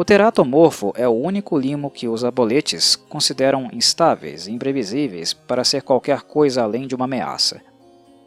[0.00, 5.82] O teratomorfo é o único limo que os aboletes consideram instáveis e imprevisíveis para ser
[5.82, 7.60] qualquer coisa além de uma ameaça.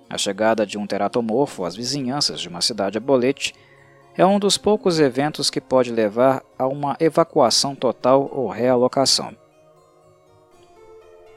[0.08, 3.56] A chegada de um teratomorfo às vizinhanças de uma cidade abolete
[4.16, 9.36] é um dos poucos eventos que pode levar a uma evacuação total ou realocação.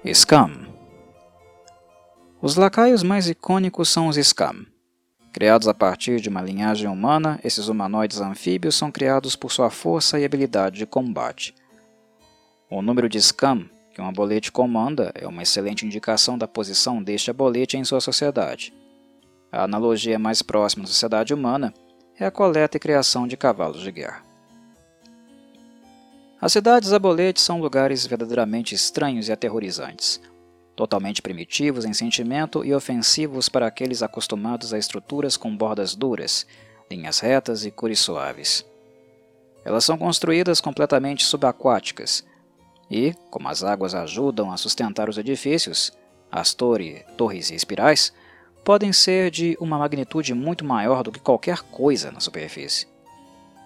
[0.05, 0.67] Scam
[2.43, 4.67] Os lacaios mais icônicos são os Scam.
[5.37, 10.19] Criados a partir de uma linhagem humana, esses humanoides anfíbios são criados por sua força
[10.19, 11.55] e habilidade de combate.
[12.71, 17.31] O número de Scam que um abolete comanda é uma excelente indicação da posição deste
[17.31, 18.73] abolete em sua sociedade.
[19.53, 21.75] A analogia mais próxima da sociedade humana
[22.19, 24.23] é a coleta e criação de cavalos de guerra.
[26.41, 30.19] As cidades aboletes são lugares verdadeiramente estranhos e aterrorizantes,
[30.77, 36.47] totalmente primitivos em sentimento e ofensivos para aqueles acostumados a estruturas com bordas duras,
[36.91, 38.65] linhas retas e cores suaves.
[39.65, 42.25] Elas são construídas completamente subaquáticas
[42.91, 45.91] e, como as águas ajudam a sustentar os edifícios,
[46.31, 48.13] as torre, torres e espirais
[48.63, 52.87] podem ser de uma magnitude muito maior do que qualquer coisa na superfície.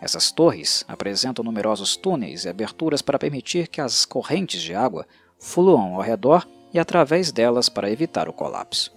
[0.01, 5.07] Essas torres apresentam numerosos túneis e aberturas para permitir que as correntes de água
[5.39, 8.93] fluam ao redor e através delas para evitar o colapso.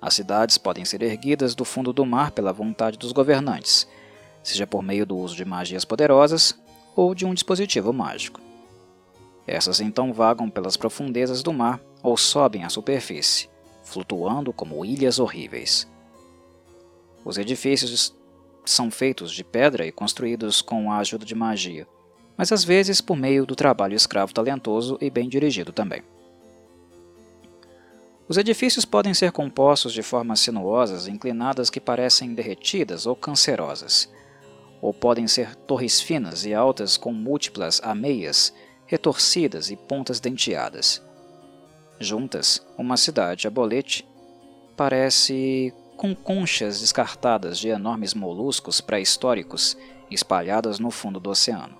[0.00, 3.88] As cidades podem ser erguidas do fundo do mar pela vontade dos governantes,
[4.42, 6.54] seja por meio do uso de magias poderosas
[6.94, 8.40] ou de um dispositivo mágico.
[9.46, 13.48] Essas então vagam pelas profundezas do mar ou sobem à superfície,
[13.82, 15.88] flutuando como ilhas horríveis.
[17.24, 18.14] Os edifícios
[18.64, 21.86] são feitos de pedra e construídos com a ajuda de magia,
[22.36, 26.02] mas às vezes por meio do trabalho escravo talentoso e bem dirigido também.
[28.26, 34.08] Os edifícios podem ser compostos de formas sinuosas inclinadas que parecem derretidas ou cancerosas,
[34.80, 38.54] ou podem ser torres finas e altas com múltiplas ameias,
[38.86, 41.02] retorcidas e pontas denteadas.
[42.00, 44.06] Juntas, uma cidade a bolete
[44.74, 49.76] parece com conchas descartadas de enormes moluscos pré-históricos
[50.10, 51.76] espalhadas no fundo do oceano.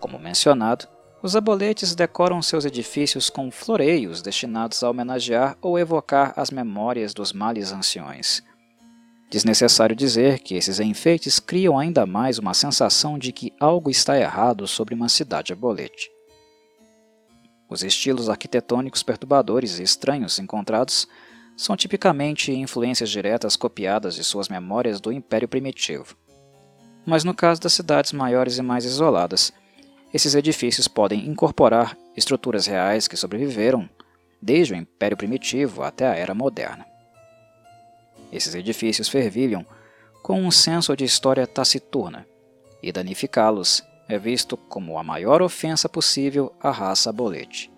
[0.00, 0.88] Como mencionado,
[1.26, 7.32] Os aboletes decoram seus edifícios com floreios destinados a homenagear ou evocar as memórias dos
[7.32, 8.44] males anciões.
[9.28, 14.68] Desnecessário dizer que esses enfeites criam ainda mais uma sensação de que algo está errado
[14.68, 16.08] sobre uma cidade abolete.
[17.68, 21.08] Os estilos arquitetônicos perturbadores e estranhos encontrados
[21.56, 26.16] são tipicamente influências diretas copiadas de suas memórias do Império Primitivo.
[27.04, 29.52] Mas no caso das cidades maiores e mais isoladas,
[30.12, 33.88] esses edifícios podem incorporar estruturas reais que sobreviveram
[34.40, 36.86] desde o Império Primitivo até a Era Moderna.
[38.32, 39.66] Esses edifícios fervilham
[40.22, 42.26] com um senso de história taciturna,
[42.82, 47.70] e danificá-los é visto como a maior ofensa possível à raça abolete.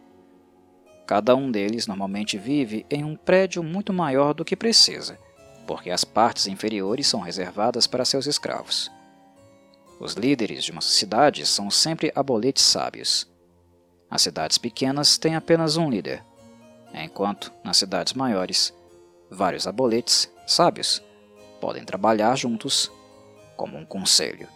[1.07, 5.19] Cada um deles normalmente vive em um prédio muito maior do que precisa,
[5.67, 8.91] porque as partes inferiores são reservadas para seus escravos.
[10.01, 13.29] Os líderes de uma cidade são sempre aboletes sábios.
[14.09, 16.25] As cidades pequenas têm apenas um líder,
[16.95, 18.73] enquanto nas cidades maiores,
[19.31, 21.03] vários aboletes sábios
[21.61, 22.91] podem trabalhar juntos
[23.57, 24.49] como um conselho.